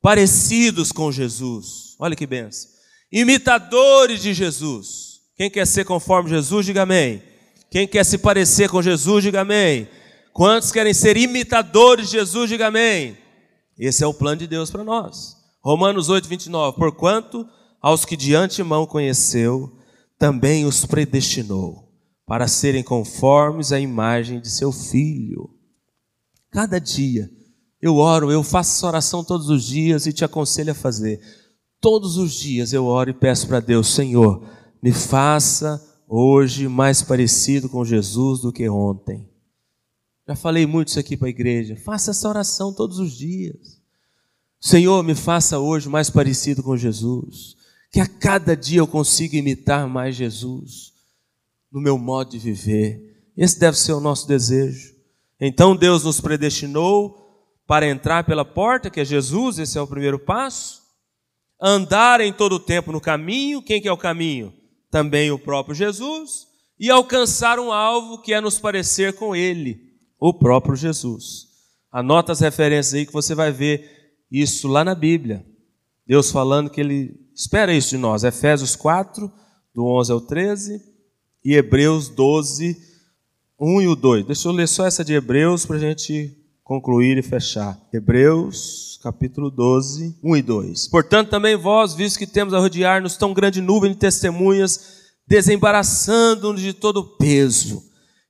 Parecidos 0.00 0.92
com 0.92 1.10
Jesus. 1.10 1.96
Olha 1.98 2.14
que 2.14 2.28
benção. 2.28 2.70
Imitadores 3.10 4.22
de 4.22 4.32
Jesus. 4.32 5.22
Quem 5.36 5.50
quer 5.50 5.66
ser 5.66 5.84
conforme 5.84 6.30
Jesus, 6.30 6.64
diga 6.64 6.82
amém. 6.82 7.24
Quem 7.72 7.88
quer 7.88 8.04
se 8.04 8.18
parecer 8.18 8.70
com 8.70 8.80
Jesus, 8.80 9.24
diga 9.24 9.40
amém. 9.40 9.88
Quantos 10.32 10.70
querem 10.70 10.94
ser 10.94 11.16
imitadores 11.16 12.06
de 12.06 12.18
Jesus, 12.18 12.48
diga 12.48 12.68
amém. 12.68 13.18
Esse 13.76 14.04
é 14.04 14.06
o 14.06 14.14
plano 14.14 14.36
de 14.36 14.46
Deus 14.46 14.70
para 14.70 14.84
nós. 14.84 15.36
Romanos 15.60 16.08
8, 16.08 16.28
29. 16.28 16.76
Porquanto 16.76 17.44
aos 17.82 18.04
que 18.04 18.16
de 18.16 18.32
antemão 18.32 18.86
conheceu, 18.86 19.76
também 20.16 20.64
os 20.64 20.86
predestinou 20.86 21.89
para 22.30 22.46
serem 22.46 22.84
conformes 22.84 23.72
à 23.72 23.80
imagem 23.80 24.40
de 24.40 24.48
seu 24.48 24.70
filho. 24.70 25.50
Cada 26.48 26.78
dia 26.78 27.28
eu 27.82 27.96
oro, 27.96 28.30
eu 28.30 28.44
faço 28.44 28.70
essa 28.76 28.86
oração 28.86 29.24
todos 29.24 29.48
os 29.48 29.64
dias 29.64 30.06
e 30.06 30.12
te 30.12 30.24
aconselho 30.24 30.70
a 30.70 30.74
fazer. 30.74 31.20
Todos 31.80 32.16
os 32.16 32.34
dias 32.34 32.72
eu 32.72 32.86
oro 32.86 33.10
e 33.10 33.14
peço 33.14 33.48
para 33.48 33.58
Deus, 33.58 33.88
Senhor, 33.88 34.48
me 34.80 34.92
faça 34.92 35.84
hoje 36.06 36.68
mais 36.68 37.02
parecido 37.02 37.68
com 37.68 37.84
Jesus 37.84 38.42
do 38.42 38.52
que 38.52 38.68
ontem. 38.68 39.28
Já 40.24 40.36
falei 40.36 40.66
muito 40.66 40.86
isso 40.86 41.00
aqui 41.00 41.16
para 41.16 41.26
a 41.26 41.30
igreja. 41.30 41.74
Faça 41.74 42.12
essa 42.12 42.28
oração 42.28 42.72
todos 42.72 43.00
os 43.00 43.10
dias. 43.10 43.82
Senhor, 44.60 45.02
me 45.02 45.16
faça 45.16 45.58
hoje 45.58 45.88
mais 45.88 46.08
parecido 46.08 46.62
com 46.62 46.76
Jesus. 46.76 47.56
Que 47.90 47.98
a 47.98 48.06
cada 48.06 48.56
dia 48.56 48.78
eu 48.78 48.86
consiga 48.86 49.36
imitar 49.36 49.88
mais 49.88 50.14
Jesus 50.14 50.89
no 51.72 51.80
meu 51.80 51.96
modo 51.96 52.30
de 52.30 52.38
viver. 52.38 53.00
Esse 53.36 53.58
deve 53.58 53.78
ser 53.78 53.92
o 53.92 54.00
nosso 54.00 54.26
desejo. 54.26 54.94
Então 55.40 55.76
Deus 55.76 56.04
nos 56.04 56.20
predestinou 56.20 57.16
para 57.66 57.88
entrar 57.88 58.24
pela 58.24 58.44
porta, 58.44 58.90
que 58.90 59.00
é 59.00 59.04
Jesus, 59.04 59.58
esse 59.58 59.78
é 59.78 59.80
o 59.80 59.86
primeiro 59.86 60.18
passo. 60.18 60.80
Andar 61.62 62.20
em 62.20 62.32
todo 62.32 62.54
o 62.54 62.60
tempo 62.60 62.90
no 62.90 63.00
caminho, 63.00 63.62
quem 63.62 63.80
que 63.80 63.88
é 63.88 63.92
o 63.92 63.96
caminho? 63.96 64.52
Também 64.90 65.30
o 65.30 65.38
próprio 65.38 65.74
Jesus. 65.74 66.46
E 66.78 66.90
alcançar 66.90 67.58
um 67.58 67.70
alvo 67.70 68.22
que 68.22 68.32
é 68.32 68.40
nos 68.40 68.58
parecer 68.58 69.14
com 69.14 69.36
Ele 69.36 69.78
o 70.18 70.34
próprio 70.34 70.74
Jesus. 70.74 71.46
Anota 71.92 72.32
as 72.32 72.40
referências 72.40 72.94
aí 72.94 73.06
que 73.06 73.12
você 73.12 73.34
vai 73.34 73.52
ver 73.52 73.88
isso 74.30 74.68
lá 74.68 74.84
na 74.84 74.94
Bíblia. 74.94 75.46
Deus 76.06 76.30
falando 76.30 76.70
que 76.70 76.80
Ele 76.80 77.14
espera 77.34 77.72
isso 77.72 77.90
de 77.90 77.98
nós. 77.98 78.24
Efésios 78.24 78.74
4, 78.74 79.30
do 79.74 79.86
11 79.86 80.12
ao 80.12 80.20
13, 80.20 80.89
e 81.44 81.54
Hebreus 81.54 82.08
12, 82.08 82.76
1 83.58 83.82
e 83.82 83.88
o 83.88 83.96
2. 83.96 84.26
Deixa 84.26 84.48
eu 84.48 84.52
ler 84.52 84.68
só 84.68 84.86
essa 84.86 85.04
de 85.04 85.14
Hebreus 85.14 85.66
para 85.66 85.76
a 85.76 85.80
gente 85.80 86.36
concluir 86.62 87.18
e 87.18 87.22
fechar. 87.22 87.78
Hebreus, 87.92 88.98
capítulo 89.02 89.50
12, 89.50 90.18
1 90.22 90.36
e 90.36 90.42
2. 90.42 90.88
Portanto, 90.88 91.30
também 91.30 91.56
vós, 91.56 91.94
visto 91.94 92.18
que 92.18 92.26
temos 92.26 92.54
a 92.54 92.58
rodear-nos 92.58 93.16
tão 93.16 93.34
grande 93.34 93.60
nuvem 93.60 93.92
de 93.92 93.98
testemunhas, 93.98 95.00
desembaraçando-nos 95.26 96.60
de 96.60 96.72
todo 96.72 97.16
peso 97.16 97.82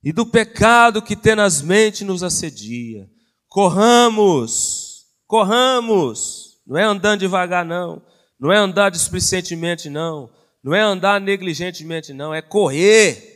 e 0.03 0.11
do 0.11 0.25
pecado 0.25 1.01
que 1.01 1.15
tenazmente 1.15 2.03
nos 2.03 2.23
assedia. 2.23 3.07
Corramos, 3.47 5.05
corramos, 5.27 6.57
não 6.65 6.77
é 6.77 6.83
andando 6.83 7.19
devagar, 7.19 7.65
não, 7.65 8.01
não 8.39 8.51
é 8.51 8.57
andar 8.57 8.89
displicentemente, 8.89 9.89
não, 9.89 10.29
não 10.63 10.75
é 10.75 10.81
andar 10.81 11.19
negligentemente, 11.19 12.13
não, 12.13 12.33
é 12.33 12.41
correr. 12.41 13.29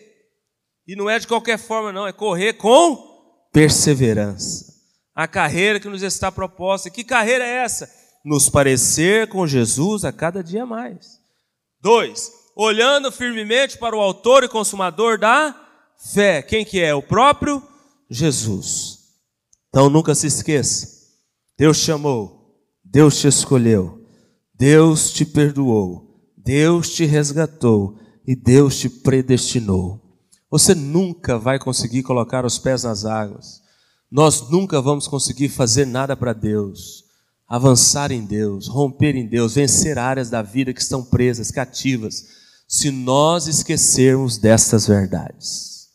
E 0.88 0.96
não 0.96 1.10
é 1.10 1.18
de 1.18 1.28
qualquer 1.28 1.58
forma, 1.58 1.92
não, 1.92 2.08
é 2.08 2.14
correr 2.14 2.54
com 2.54 3.50
perseverança. 3.52 4.74
A 5.16 5.28
carreira 5.28 5.80
que 5.80 5.88
nos 5.88 6.04
está 6.04 6.32
proposta. 6.32 6.90
Que 6.90 7.04
carreira 7.04 7.44
é 7.44 7.64
essa? 7.64 7.90
Nos 8.24 8.50
parecer 8.50 9.28
com 9.28 9.48
Jesus 9.48 10.04
a 10.04 10.12
cada 10.12 10.44
dia 10.44 10.66
mais. 10.66 11.20
Dois, 11.82 12.32
olhando 12.56 13.12
firmemente 13.12 13.78
para 13.78 13.96
o 13.96 14.02
autor 14.02 14.44
e 14.44 14.50
consumador 14.50 15.18
da 15.18 15.56
fé, 16.14 16.42
quem 16.42 16.66
que 16.66 16.82
é? 16.82 16.94
O 16.94 17.02
próprio 17.02 17.64
Jesus. 18.10 19.00
Então 19.70 19.90
nunca 19.90 20.14
se 20.14 20.28
esqueça. 20.28 20.96
Deus 21.58 21.78
chamou, 21.78 22.60
Deus 22.84 23.20
te 23.20 23.28
escolheu, 23.28 24.06
Deus 24.54 25.12
te 25.12 25.26
perdoou, 25.26 26.05
Deus 26.46 26.92
te 26.92 27.06
resgatou 27.06 27.98
e 28.26 28.36
Deus 28.36 28.78
te 28.78 28.88
predestinou. 28.88 30.00
Você 30.50 30.76
nunca 30.76 31.40
vai 31.40 31.58
conseguir 31.58 32.04
colocar 32.04 32.46
os 32.46 32.60
pés 32.60 32.84
nas 32.84 33.04
águas. 33.04 33.64
Nós 34.12 34.48
nunca 34.52 34.80
vamos 34.80 35.08
conseguir 35.08 35.50
fazer 35.50 35.86
nada 35.86 36.16
para 36.16 36.34
Deus, 36.34 37.04
avançar 37.48 38.12
em 38.12 38.24
Deus, 38.24 38.68
romper 38.68 39.16
em 39.16 39.28
Deus, 39.28 39.56
vencer 39.56 39.98
áreas 39.98 40.30
da 40.30 40.44
vida 40.44 40.72
que 40.72 40.80
estão 40.80 41.04
presas, 41.04 41.50
cativas, 41.50 42.24
se 42.68 42.92
nós 42.92 43.48
esquecermos 43.48 44.38
destas 44.38 44.86
verdades. 44.86 45.90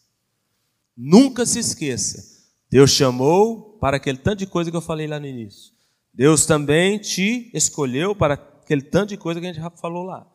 Nunca 0.96 1.46
se 1.46 1.60
esqueça. 1.60 2.22
Deus 2.68 2.90
chamou 2.90 3.78
para 3.78 3.98
aquele 3.98 4.18
tanto 4.18 4.40
de 4.40 4.46
coisa 4.46 4.68
que 4.68 4.76
eu 4.76 4.82
falei 4.82 5.06
lá 5.06 5.20
no 5.20 5.26
início. 5.26 5.72
Deus 6.12 6.44
também 6.44 6.98
te 6.98 7.50
escolheu 7.54 8.16
para 8.16 8.34
aquele 8.34 8.82
tanto 8.82 9.10
de 9.10 9.16
coisa 9.16 9.40
que 9.40 9.46
a 9.46 9.52
gente 9.52 9.62
já 9.62 9.70
falou 9.70 10.04
lá. 10.04 10.29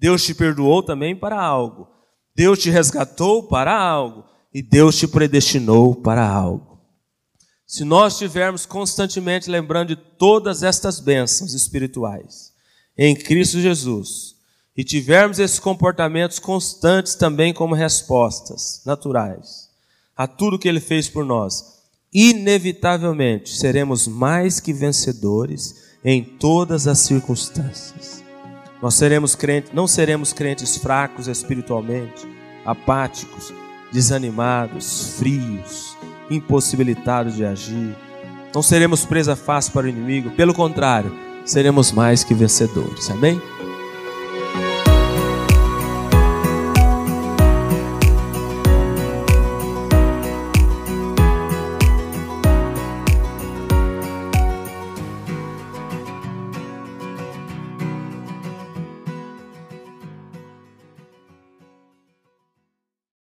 Deus 0.00 0.24
te 0.24 0.34
perdoou 0.34 0.82
também 0.82 1.14
para 1.14 1.38
algo. 1.38 1.86
Deus 2.34 2.58
te 2.58 2.70
resgatou 2.70 3.42
para 3.42 3.78
algo. 3.78 4.24
E 4.52 4.62
Deus 4.62 4.96
te 4.96 5.06
predestinou 5.06 5.94
para 5.94 6.26
algo. 6.26 6.80
Se 7.66 7.84
nós 7.84 8.14
estivermos 8.14 8.64
constantemente 8.64 9.50
lembrando 9.50 9.88
de 9.88 9.96
todas 9.96 10.62
estas 10.62 10.98
bênçãos 10.98 11.52
espirituais 11.52 12.52
em 12.98 13.14
Cristo 13.14 13.60
Jesus 13.60 14.34
e 14.76 14.82
tivermos 14.82 15.38
esses 15.38 15.60
comportamentos 15.60 16.38
constantes 16.38 17.14
também 17.14 17.52
como 17.52 17.74
respostas 17.74 18.82
naturais, 18.84 19.68
a 20.16 20.26
tudo 20.26 20.58
que 20.58 20.68
ele 20.68 20.80
fez 20.80 21.08
por 21.08 21.24
nós, 21.24 21.80
inevitavelmente 22.12 23.56
seremos 23.56 24.08
mais 24.08 24.58
que 24.58 24.72
vencedores 24.72 25.90
em 26.04 26.24
todas 26.24 26.88
as 26.88 26.98
circunstâncias. 27.00 28.19
Nós 28.82 28.94
seremos 28.94 29.34
crentes, 29.34 29.72
não 29.72 29.86
seremos 29.86 30.32
crentes 30.32 30.76
fracos 30.76 31.28
espiritualmente, 31.28 32.26
apáticos, 32.64 33.52
desanimados, 33.92 35.16
frios, 35.18 35.96
impossibilitados 36.30 37.34
de 37.34 37.44
agir. 37.44 37.94
Não 38.54 38.62
seremos 38.62 39.04
presa 39.04 39.36
fácil 39.36 39.72
para 39.72 39.86
o 39.86 39.88
inimigo, 39.88 40.30
pelo 40.30 40.54
contrário, 40.54 41.14
seremos 41.44 41.92
mais 41.92 42.24
que 42.24 42.34
vencedores. 42.34 43.10
Amém? 43.10 43.40